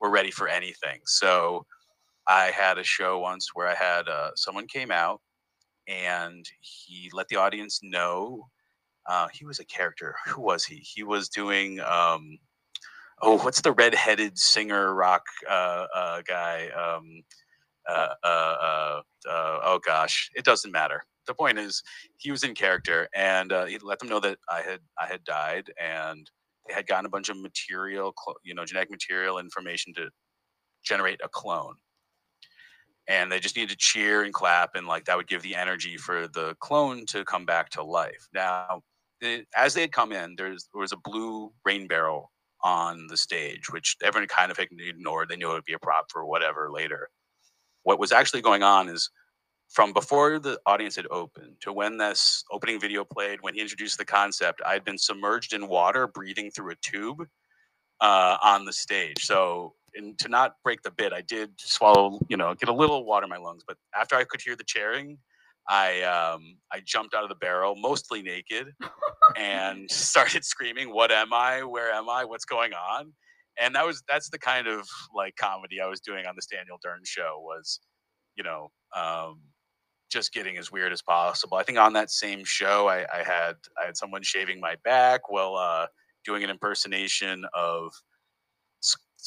were 0.00 0.10
ready 0.10 0.30
for 0.30 0.48
anything. 0.48 1.00
So 1.04 1.64
I 2.28 2.46
had 2.46 2.78
a 2.78 2.84
show 2.84 3.18
once 3.18 3.50
where 3.54 3.68
I 3.68 3.74
had 3.74 4.08
uh, 4.08 4.30
someone 4.36 4.66
came 4.66 4.90
out 4.90 5.20
and 5.86 6.46
he 6.60 7.10
let 7.12 7.28
the 7.28 7.36
audience 7.36 7.80
know 7.82 8.48
uh, 9.06 9.28
he 9.32 9.44
was 9.44 9.60
a 9.60 9.64
character. 9.64 10.16
Who 10.26 10.42
was 10.42 10.64
he? 10.64 10.76
He 10.76 11.02
was 11.02 11.28
doing 11.28 11.80
um, 11.80 12.38
oh, 13.22 13.38
what's 13.38 13.60
the 13.60 13.72
redheaded 13.72 14.38
singer 14.38 14.94
rock 14.94 15.22
uh, 15.48 15.86
uh, 15.94 16.22
guy? 16.26 16.68
Um, 16.70 17.22
uh, 17.88 18.14
uh, 18.22 19.00
uh, 19.28 19.58
oh 19.64 19.80
gosh, 19.84 20.30
it 20.34 20.44
doesn't 20.44 20.72
matter. 20.72 21.04
The 21.26 21.34
point 21.34 21.58
is, 21.58 21.82
he 22.18 22.30
was 22.30 22.44
in 22.44 22.54
character, 22.54 23.08
and 23.14 23.52
uh, 23.52 23.64
he 23.66 23.78
let 23.78 23.98
them 23.98 24.08
know 24.08 24.20
that 24.20 24.38
I 24.48 24.62
had 24.62 24.80
I 25.00 25.06
had 25.06 25.24
died, 25.24 25.72
and 25.80 26.28
they 26.66 26.74
had 26.74 26.86
gotten 26.86 27.06
a 27.06 27.10
bunch 27.10 27.28
of 27.28 27.40
material, 27.40 28.14
you 28.44 28.54
know, 28.54 28.64
genetic 28.64 28.90
material 28.90 29.38
information 29.38 29.94
to 29.94 30.08
generate 30.84 31.20
a 31.24 31.28
clone. 31.28 31.74
And 33.08 33.30
they 33.30 33.38
just 33.38 33.56
needed 33.56 33.70
to 33.70 33.76
cheer 33.76 34.24
and 34.24 34.34
clap, 34.34 34.74
and 34.74 34.86
like 34.86 35.04
that 35.04 35.16
would 35.16 35.28
give 35.28 35.42
the 35.42 35.54
energy 35.54 35.96
for 35.96 36.26
the 36.26 36.56
clone 36.60 37.06
to 37.06 37.24
come 37.24 37.46
back 37.46 37.70
to 37.70 37.82
life. 37.82 38.28
Now, 38.34 38.82
it, 39.20 39.46
as 39.56 39.74
they 39.74 39.82
had 39.82 39.92
come 39.92 40.12
in, 40.12 40.34
there's 40.36 40.68
there 40.72 40.80
was 40.80 40.92
a 40.92 40.96
blue 40.96 41.52
rain 41.64 41.86
barrel 41.86 42.32
on 42.62 43.06
the 43.06 43.16
stage, 43.16 43.70
which 43.70 43.96
everyone 44.02 44.28
kind 44.28 44.50
of 44.50 44.58
ignored. 44.58 45.28
They 45.28 45.36
knew 45.36 45.50
it 45.50 45.54
would 45.54 45.64
be 45.64 45.74
a 45.74 45.78
prop 45.78 46.06
for 46.10 46.26
whatever 46.26 46.70
later. 46.70 47.08
What 47.84 48.00
was 48.00 48.10
actually 48.10 48.42
going 48.42 48.64
on 48.64 48.88
is 48.88 49.08
from 49.68 49.92
before 49.92 50.38
the 50.38 50.58
audience 50.66 50.96
had 50.96 51.06
opened 51.10 51.56
to 51.60 51.72
when 51.72 51.96
this 51.96 52.44
opening 52.50 52.80
video 52.80 53.04
played, 53.04 53.40
when 53.42 53.54
he 53.54 53.60
introduced 53.60 53.98
the 53.98 54.04
concept, 54.04 54.62
I 54.66 54.72
had 54.72 54.84
been 54.84 54.98
submerged 54.98 55.52
in 55.52 55.68
water, 55.68 56.06
breathing 56.06 56.50
through 56.50 56.72
a 56.72 56.76
tube 56.76 57.26
uh, 58.00 58.36
on 58.42 58.64
the 58.64 58.72
stage. 58.72 59.24
So, 59.24 59.74
and 59.96 60.18
to 60.18 60.28
not 60.28 60.54
break 60.64 60.82
the 60.82 60.90
bit, 60.90 61.12
I 61.12 61.22
did 61.22 61.50
swallow, 61.58 62.20
you 62.28 62.36
know, 62.36 62.54
get 62.54 62.68
a 62.68 62.74
little 62.74 63.04
water 63.04 63.24
in 63.24 63.30
my 63.30 63.38
lungs. 63.38 63.64
But 63.66 63.76
after 63.98 64.16
I 64.16 64.24
could 64.24 64.40
hear 64.40 64.56
the 64.56 64.64
cheering, 64.64 65.18
I 65.68 66.02
um, 66.02 66.58
I 66.72 66.80
jumped 66.84 67.14
out 67.14 67.24
of 67.24 67.28
the 67.28 67.34
barrel, 67.36 67.74
mostly 67.76 68.22
naked, 68.22 68.68
and 69.36 69.90
started 69.90 70.44
screaming, 70.44 70.92
"What 70.92 71.10
am 71.10 71.32
I? 71.32 71.64
Where 71.64 71.90
am 71.90 72.08
I? 72.08 72.24
What's 72.24 72.44
going 72.44 72.72
on?" 72.72 73.12
And 73.60 73.74
that 73.74 73.86
was 73.86 74.02
that's 74.08 74.30
the 74.30 74.38
kind 74.38 74.68
of 74.68 74.86
like 75.14 75.36
comedy 75.36 75.80
I 75.80 75.86
was 75.86 76.00
doing 76.00 76.26
on 76.26 76.34
this 76.36 76.46
Daniel 76.46 76.78
Dern 76.82 77.00
show 77.04 77.38
was, 77.40 77.80
you 78.36 78.44
know, 78.44 78.70
um, 78.94 79.40
just 80.10 80.32
getting 80.32 80.56
as 80.56 80.70
weird 80.70 80.92
as 80.92 81.02
possible. 81.02 81.56
I 81.56 81.64
think 81.64 81.78
on 81.78 81.92
that 81.94 82.10
same 82.10 82.44
show, 82.44 82.88
I, 82.88 83.06
I 83.12 83.24
had 83.24 83.54
I 83.82 83.86
had 83.86 83.96
someone 83.96 84.22
shaving 84.22 84.60
my 84.60 84.76
back 84.84 85.30
while 85.30 85.56
uh, 85.56 85.86
doing 86.24 86.44
an 86.44 86.50
impersonation 86.50 87.44
of 87.54 87.92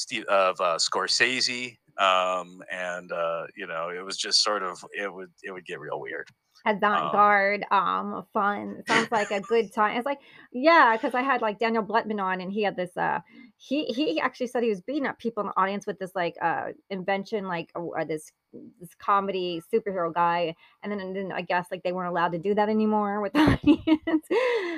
Steve, 0.00 0.24
of 0.24 0.58
uh, 0.62 0.78
Scorsese, 0.78 1.76
um, 1.98 2.62
and 2.72 3.12
uh, 3.12 3.44
you 3.54 3.66
know, 3.66 3.90
it 3.90 4.02
was 4.02 4.16
just 4.16 4.42
sort 4.42 4.62
of 4.62 4.82
it 4.92 5.12
would 5.12 5.30
it 5.42 5.52
would 5.52 5.66
get 5.66 5.78
real 5.78 6.00
weird. 6.00 6.26
Avant 6.66 7.06
Um, 7.06 7.10
garde, 7.10 7.64
um, 7.70 8.24
fun. 8.32 8.82
Sounds 8.86 9.10
like 9.10 9.30
a 9.30 9.40
good 9.40 9.72
time. 9.74 9.96
It's 9.96 10.06
like, 10.06 10.18
yeah, 10.52 10.94
because 10.96 11.14
I 11.14 11.22
had 11.22 11.40
like 11.40 11.58
Daniel 11.58 11.82
Blutman 11.82 12.22
on, 12.22 12.40
and 12.40 12.52
he 12.52 12.62
had 12.62 12.76
this. 12.76 12.96
Uh, 12.96 13.20
he 13.56 13.84
he 13.86 14.20
actually 14.20 14.48
said 14.48 14.62
he 14.62 14.68
was 14.68 14.80
beating 14.82 15.06
up 15.06 15.18
people 15.18 15.42
in 15.42 15.46
the 15.48 15.60
audience 15.60 15.86
with 15.86 15.98
this 15.98 16.14
like 16.14 16.36
uh 16.42 16.68
invention, 16.90 17.46
like 17.46 17.70
uh, 17.74 17.86
uh, 17.88 18.04
this 18.04 18.32
this 18.80 18.94
comedy 18.98 19.62
superhero 19.72 20.12
guy, 20.12 20.54
and 20.82 20.92
then 20.92 21.00
and 21.00 21.16
then 21.16 21.32
I 21.32 21.42
guess 21.42 21.68
like 21.70 21.82
they 21.82 21.92
weren't 21.92 22.10
allowed 22.10 22.32
to 22.32 22.38
do 22.38 22.54
that 22.54 22.68
anymore 22.68 23.20
with 23.20 23.32
the 23.32 23.40
audience. 23.64 24.26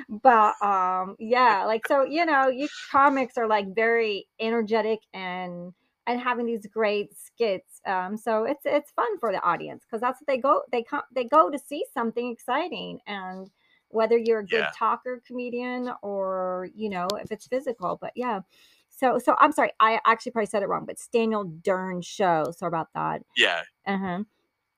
but 0.09 0.53
um, 0.65 1.15
yeah, 1.19 1.65
like 1.65 1.87
so 1.87 2.05
you 2.05 2.25
know, 2.25 2.47
you 2.47 2.67
comics 2.91 3.37
are 3.37 3.47
like 3.47 3.73
very 3.75 4.27
energetic 4.39 4.99
and 5.13 5.73
and 6.07 6.19
having 6.19 6.45
these 6.45 6.65
great 6.67 7.09
skits. 7.17 7.72
Um, 7.85 8.17
so 8.17 8.43
it's 8.45 8.65
it's 8.65 8.91
fun 8.91 9.19
for 9.19 9.31
the 9.31 9.41
audience 9.41 9.83
because 9.85 10.01
that's 10.01 10.21
what 10.21 10.27
they 10.27 10.37
go 10.37 10.63
they 10.71 10.83
come 10.83 11.03
they 11.13 11.25
go 11.25 11.49
to 11.49 11.59
see 11.59 11.85
something 11.93 12.31
exciting 12.31 12.99
and 13.07 13.49
whether 13.89 14.17
you're 14.17 14.39
a 14.39 14.47
good 14.47 14.59
Yeah. 14.59 14.71
talker 14.71 15.21
comedian 15.25 15.91
or 16.01 16.69
you 16.75 16.89
know 16.89 17.15
if 17.17 17.31
it's 17.31 17.47
physical. 17.47 17.97
But 18.01 18.13
yeah. 18.15 18.41
So 18.89 19.19
so 19.19 19.35
I'm 19.39 19.51
sorry, 19.51 19.71
I 19.79 19.99
actually 20.05 20.31
probably 20.33 20.47
said 20.47 20.63
it 20.63 20.67
wrong, 20.69 20.85
but 20.85 20.93
it's 20.93 21.07
Daniel 21.07 21.43
Dern 21.45 22.01
show. 22.01 22.51
Sorry 22.57 22.69
about 22.69 22.89
that. 22.93 23.23
yeah, 23.35 23.63
Uh-huh. 23.87 24.23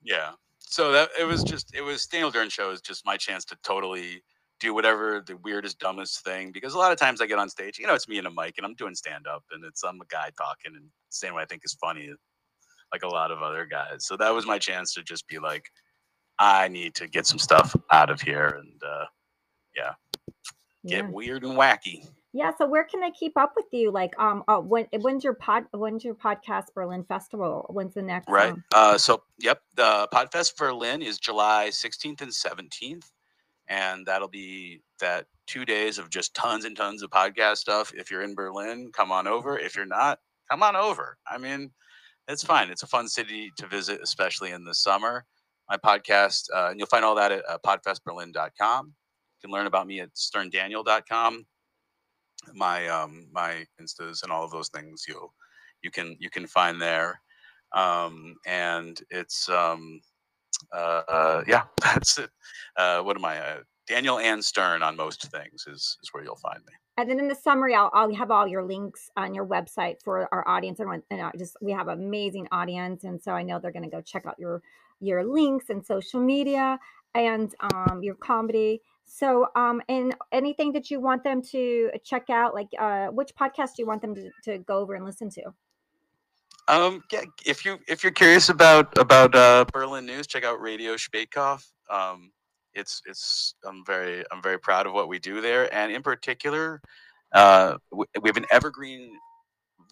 Yeah. 0.01 0.33
So 0.59 0.91
that 0.91 1.09
it 1.19 1.25
was 1.25 1.43
just 1.43 1.73
it 1.75 1.81
was 1.81 2.05
Daniel 2.07 2.31
Dern 2.31 2.49
show 2.49 2.71
is 2.71 2.81
just 2.81 3.05
my 3.05 3.17
chance 3.17 3.45
to 3.45 3.55
totally 3.63 4.23
do 4.59 4.73
whatever 4.73 5.21
the 5.25 5.37
weirdest, 5.37 5.79
dumbest 5.79 6.23
thing. 6.23 6.51
Because 6.51 6.73
a 6.73 6.77
lot 6.77 6.91
of 6.91 6.97
times 6.97 7.21
I 7.21 7.27
get 7.27 7.39
on 7.39 7.49
stage, 7.49 7.77
you 7.79 7.87
know, 7.87 7.93
it's 7.93 8.07
me 8.07 8.17
and 8.17 8.27
a 8.27 8.31
mic 8.31 8.55
and 8.57 8.65
I'm 8.65 8.75
doing 8.75 8.95
stand 8.95 9.27
up 9.27 9.43
and 9.51 9.63
it's 9.63 9.83
I'm 9.83 10.01
a 10.01 10.05
guy 10.05 10.31
talking 10.37 10.75
and 10.75 10.89
saying 11.09 11.33
what 11.33 11.43
I 11.43 11.45
think 11.45 11.63
is 11.65 11.73
funny, 11.75 12.13
like 12.91 13.03
a 13.03 13.07
lot 13.07 13.31
of 13.31 13.41
other 13.41 13.65
guys. 13.65 14.05
So 14.05 14.15
that 14.17 14.33
was 14.33 14.45
my 14.45 14.57
chance 14.59 14.93
to 14.93 15.03
just 15.03 15.27
be 15.27 15.39
like, 15.39 15.65
I 16.39 16.67
need 16.67 16.95
to 16.95 17.07
get 17.07 17.25
some 17.25 17.39
stuff 17.39 17.75
out 17.91 18.09
of 18.09 18.21
here 18.21 18.47
and 18.61 18.81
uh 18.83 19.05
yeah, 19.75 19.93
get 20.85 21.05
Yeah. 21.05 21.09
weird 21.09 21.43
and 21.43 21.57
wacky. 21.57 22.07
Yeah, 22.33 22.51
so 22.57 22.65
where 22.67 22.83
can 22.83 22.99
they 22.99 23.11
keep 23.11 23.37
up 23.37 23.53
with 23.55 23.67
you? 23.71 23.91
Like, 23.91 24.11
um, 24.19 24.43
uh, 24.49 24.59
when 24.59 24.87
when's 24.99 25.23
your 25.23 25.35
pod? 25.35 25.65
When's 25.71 26.03
your 26.03 26.15
podcast 26.15 26.65
Berlin 26.73 27.05
Festival? 27.05 27.65
When's 27.69 27.93
the 27.93 28.01
next? 28.01 28.27
Right. 28.29 28.51
Um, 28.51 28.63
Uh, 28.73 28.97
so, 28.97 29.23
yep, 29.39 29.61
the 29.75 30.09
Podfest 30.13 30.57
Berlin 30.57 31.01
is 31.01 31.17
July 31.17 31.69
16th 31.71 32.19
and 32.21 32.31
17th. 32.31 33.09
And 33.69 34.05
that'll 34.05 34.27
be 34.27 34.81
that 34.99 35.27
two 35.47 35.63
days 35.63 35.97
of 35.97 36.09
just 36.09 36.33
tons 36.35 36.65
and 36.65 36.75
tons 36.75 37.03
of 37.03 37.09
podcast 37.09 37.57
stuff. 37.57 37.93
If 37.95 38.11
you're 38.11 38.21
in 38.23 38.35
Berlin, 38.35 38.91
come 38.91 39.13
on 39.13 39.27
over. 39.27 39.57
If 39.57 39.73
you're 39.77 39.85
not, 39.85 40.19
come 40.51 40.61
on 40.61 40.75
over. 40.75 41.17
I 41.25 41.37
mean, 41.37 41.71
it's 42.27 42.43
fine. 42.43 42.69
It's 42.69 42.83
a 42.83 42.87
fun 42.87 43.07
city 43.07 43.51
to 43.57 43.67
visit, 43.67 43.99
especially 44.01 44.51
in 44.51 44.63
the 44.63 44.73
summer. 44.73 45.25
My 45.69 45.77
podcast, 45.77 46.43
uh, 46.53 46.69
and 46.69 46.79
you'll 46.79 46.87
find 46.87 47.03
all 47.03 47.15
that 47.15 47.31
at 47.31 47.43
uh, 47.49 47.57
podfestberlin.com. 47.65 48.85
You 48.87 48.93
can 49.41 49.51
learn 49.51 49.67
about 49.67 49.87
me 49.87 49.99
at 50.01 50.13
sterndaniel.com. 50.13 51.45
My 52.53 52.87
um, 52.87 53.27
my 53.31 53.65
instas 53.81 54.21
and 54.21 54.31
all 54.31 54.43
of 54.43 54.51
those 54.51 54.69
things 54.69 55.05
you'll 55.07 55.33
you 55.81 55.89
can 55.89 56.15
you 56.19 56.29
can 56.29 56.45
find 56.45 56.79
there 56.79 57.19
um, 57.75 58.35
and 58.45 58.99
it's 59.09 59.49
um, 59.49 59.99
uh, 60.73 61.01
uh, 61.07 61.43
yeah, 61.47 61.63
that's 61.81 62.17
it. 62.17 62.29
Uh, 62.77 63.01
what 63.01 63.17
am 63.17 63.25
I? 63.25 63.37
Uh, 63.37 63.59
Daniel 63.87 64.17
Ann 64.17 64.41
Stern 64.41 64.81
on 64.81 64.95
most 64.95 65.29
things 65.31 65.65
is 65.67 65.97
is 66.01 66.09
where 66.11 66.23
you'll 66.23 66.35
find 66.37 66.59
me. 66.65 66.73
And 66.97 67.09
then 67.09 67.19
in 67.19 67.27
the 67.27 67.35
summary, 67.35 67.75
I'll, 67.75 67.89
I'll 67.93 68.13
have 68.15 68.31
all 68.31 68.47
your 68.47 68.63
links 68.63 69.11
on 69.17 69.33
your 69.33 69.45
website 69.45 70.01
for 70.01 70.33
our 70.33 70.47
audience. 70.47 70.79
And, 70.79 71.03
I 71.11 71.31
just 71.37 71.57
we 71.61 71.71
have 71.73 71.89
amazing 71.89 72.47
audience, 72.51 73.03
and 73.03 73.21
so 73.21 73.33
I 73.33 73.43
know 73.43 73.59
they're 73.59 73.71
going 73.71 73.83
to 73.83 73.89
go 73.89 74.01
check 74.01 74.25
out 74.25 74.39
your 74.39 74.61
your 75.01 75.25
links 75.25 75.69
and 75.69 75.85
social 75.85 76.21
media 76.21 76.79
and 77.13 77.53
um, 77.59 78.01
your 78.01 78.15
comedy. 78.15 78.81
So, 79.03 79.47
um, 79.55 79.81
and 79.87 80.15
anything 80.31 80.71
that 80.73 80.89
you 80.89 80.99
want 80.99 81.23
them 81.23 81.41
to 81.51 81.91
check 82.03 82.29
out, 82.29 82.53
like 82.53 82.69
uh, 82.79 83.07
which 83.07 83.35
podcast 83.35 83.75
do 83.75 83.83
you 83.83 83.87
want 83.87 84.01
them 84.01 84.15
to, 84.15 84.29
to 84.45 84.57
go 84.59 84.77
over 84.77 84.95
and 84.95 85.05
listen 85.05 85.29
to? 85.31 85.53
Um, 86.67 87.03
yeah, 87.11 87.21
if 87.45 87.63
you 87.63 87.77
if 87.87 88.03
you're 88.03 88.11
curious 88.11 88.49
about 88.49 88.97
about 88.97 89.35
uh, 89.35 89.65
Berlin 89.71 90.05
news, 90.05 90.27
check 90.27 90.43
out 90.43 90.59
Radio 90.59 90.95
Spätkauf. 90.95 91.63
Um, 91.89 92.31
it's 92.75 93.01
it's 93.05 93.55
I'm 93.65 93.83
very 93.85 94.23
I'm 94.31 94.41
very 94.41 94.59
proud 94.59 94.85
of 94.85 94.93
what 94.93 95.07
we 95.07 95.19
do 95.19 95.41
there, 95.41 95.73
and 95.73 95.91
in 95.91 96.03
particular, 96.03 96.81
uh, 97.33 97.77
we, 97.91 98.05
we 98.21 98.29
have 98.29 98.37
an 98.37 98.45
evergreen 98.51 99.17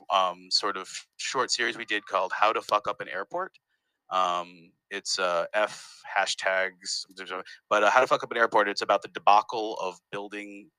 um, 0.10 0.48
sort 0.50 0.78
of 0.78 0.90
short 1.18 1.52
series 1.52 1.78
we 1.78 1.86
did 1.86 2.06
called 2.06 2.32
"How 2.34 2.52
to 2.52 2.62
Fuck 2.62 2.88
Up 2.88 3.02
an 3.02 3.08
Airport." 3.08 3.58
Um, 4.10 4.72
it's 4.92 5.18
uh, 5.18 5.46
F 5.54 6.02
hashtags, 6.18 7.06
but 7.70 7.84
uh, 7.84 7.90
"How 7.90 8.02
to 8.02 8.08
Fuck 8.08 8.24
Up 8.24 8.32
an 8.32 8.38
Airport." 8.38 8.68
It's 8.68 8.82
about 8.82 9.02
the 9.02 9.08
debacle 9.10 9.78
of 9.82 10.00
building 10.12 10.70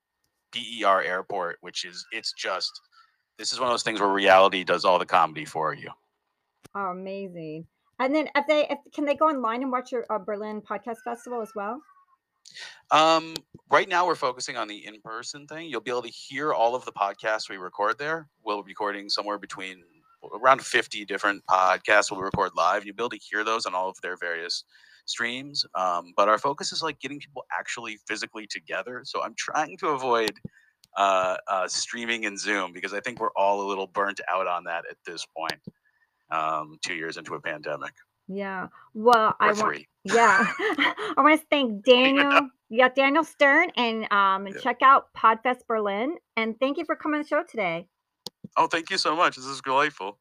BER 0.53 1.03
Airport, 1.03 1.59
which 1.63 1.85
is 1.85 2.07
it's 2.13 2.33
just 2.33 2.81
this 3.39 3.53
is 3.53 3.59
one 3.59 3.69
of 3.69 3.73
those 3.73 3.83
things 3.83 4.01
where 4.01 4.11
reality 4.11 4.63
does 4.63 4.85
all 4.85 4.99
the 4.99 5.07
comedy 5.07 5.45
for 5.45 5.75
you. 5.75 5.91
Oh, 6.75 6.91
amazing. 6.91 7.67
And 8.01 8.15
then 8.15 8.29
if 8.35 8.47
they 8.47 8.67
if, 8.69 8.79
can 8.93 9.05
they 9.05 9.15
go 9.15 9.27
online 9.27 9.63
and 9.63 9.71
watch 9.71 9.93
your 9.93 10.05
uh, 10.11 10.19
Berlin 10.19 10.61
Podcast 10.61 10.99
Festival 11.05 11.41
as 11.41 11.51
well? 11.55 11.81
Um, 12.91 13.35
right 13.71 13.89
now 13.89 14.07
we're 14.07 14.15
focusing 14.15 14.57
on 14.57 14.69
the 14.69 14.87
in-person 14.87 15.47
thing. 15.47 15.69
You'll 15.69 15.81
be 15.81 15.91
able 15.91 16.03
to 16.03 16.09
hear 16.09 16.53
all 16.53 16.75
of 16.75 16.85
the 16.85 16.93
podcasts 16.93 17.49
we 17.49 17.57
record 17.57 17.99
there. 17.99 18.29
We'll 18.45 18.63
be 18.63 18.71
recording 18.71 19.09
somewhere 19.09 19.39
between 19.39 19.83
around 20.33 20.63
50 20.63 21.05
different 21.05 21.45
podcasts 21.47 22.11
we'll 22.11 22.21
record 22.21 22.53
live. 22.57 22.85
You'll 22.85 22.97
be 22.97 23.03
able 23.03 23.11
to 23.11 23.19
hear 23.19 23.45
those 23.45 23.67
on 23.67 23.75
all 23.75 23.89
of 23.89 24.01
their 24.01 24.17
various 24.17 24.65
streams. 25.07 25.65
Um, 25.75 26.13
but 26.17 26.29
our 26.29 26.39
focus 26.39 26.73
is 26.73 26.83
like 26.83 26.99
getting 27.01 27.19
people 27.19 27.45
actually 27.57 27.99
physically 28.07 28.47
together. 28.47 29.03
So 29.05 29.23
I'm 29.23 29.35
trying 29.37 29.77
to 29.79 29.89
avoid 29.89 30.33
uh, 30.97 31.37
uh, 31.49 31.69
streaming 31.69 32.27
and 32.27 32.39
Zoom 32.39 32.73
because 32.73 32.95
I 32.95 33.01
think 33.01 33.21
we're 33.21 33.33
all 33.37 33.63
a 33.63 33.67
little 33.69 33.87
burnt 33.87 34.21
out 34.33 34.47
on 34.47 34.65
that 34.65 34.85
at 34.89 34.97
this 35.07 35.27
point. 35.37 35.61
Um, 36.31 36.79
two 36.85 36.95
years 36.95 37.17
into 37.17 37.35
a 37.35 37.41
pandemic 37.41 37.93
Yeah. 38.29 38.69
Well, 38.95 39.35
I 39.41 39.53
want 39.53 39.59
three. 39.59 39.89
yeah. 40.05 40.47
I 40.59 41.15
want 41.19 41.41
to 41.41 41.47
thank 41.51 41.85
Daniel. 41.85 42.49
Yeah, 42.71 42.89
Daniel 42.89 43.25
Stern, 43.25 43.71
and 43.77 44.11
um, 44.13 44.47
Yeah. 44.47 44.55
check 44.61 44.79
out 44.83 45.13
Podfest 45.17 45.67
Berlin. 45.69 46.17
And 46.37 46.59
thank 46.59 46.79
you 46.79 46.85
for 46.85 46.97
coming 46.97 47.21
to 47.21 47.25
the 47.25 47.29
show 47.29 47.43
today. 47.49 47.87
Oh, 48.57 48.67
thank 48.67 48.91
you 48.91 48.99
so 48.99 49.15
much. 49.15 49.37
This 49.37 49.45
is 49.45 49.61
delightful. 49.61 50.19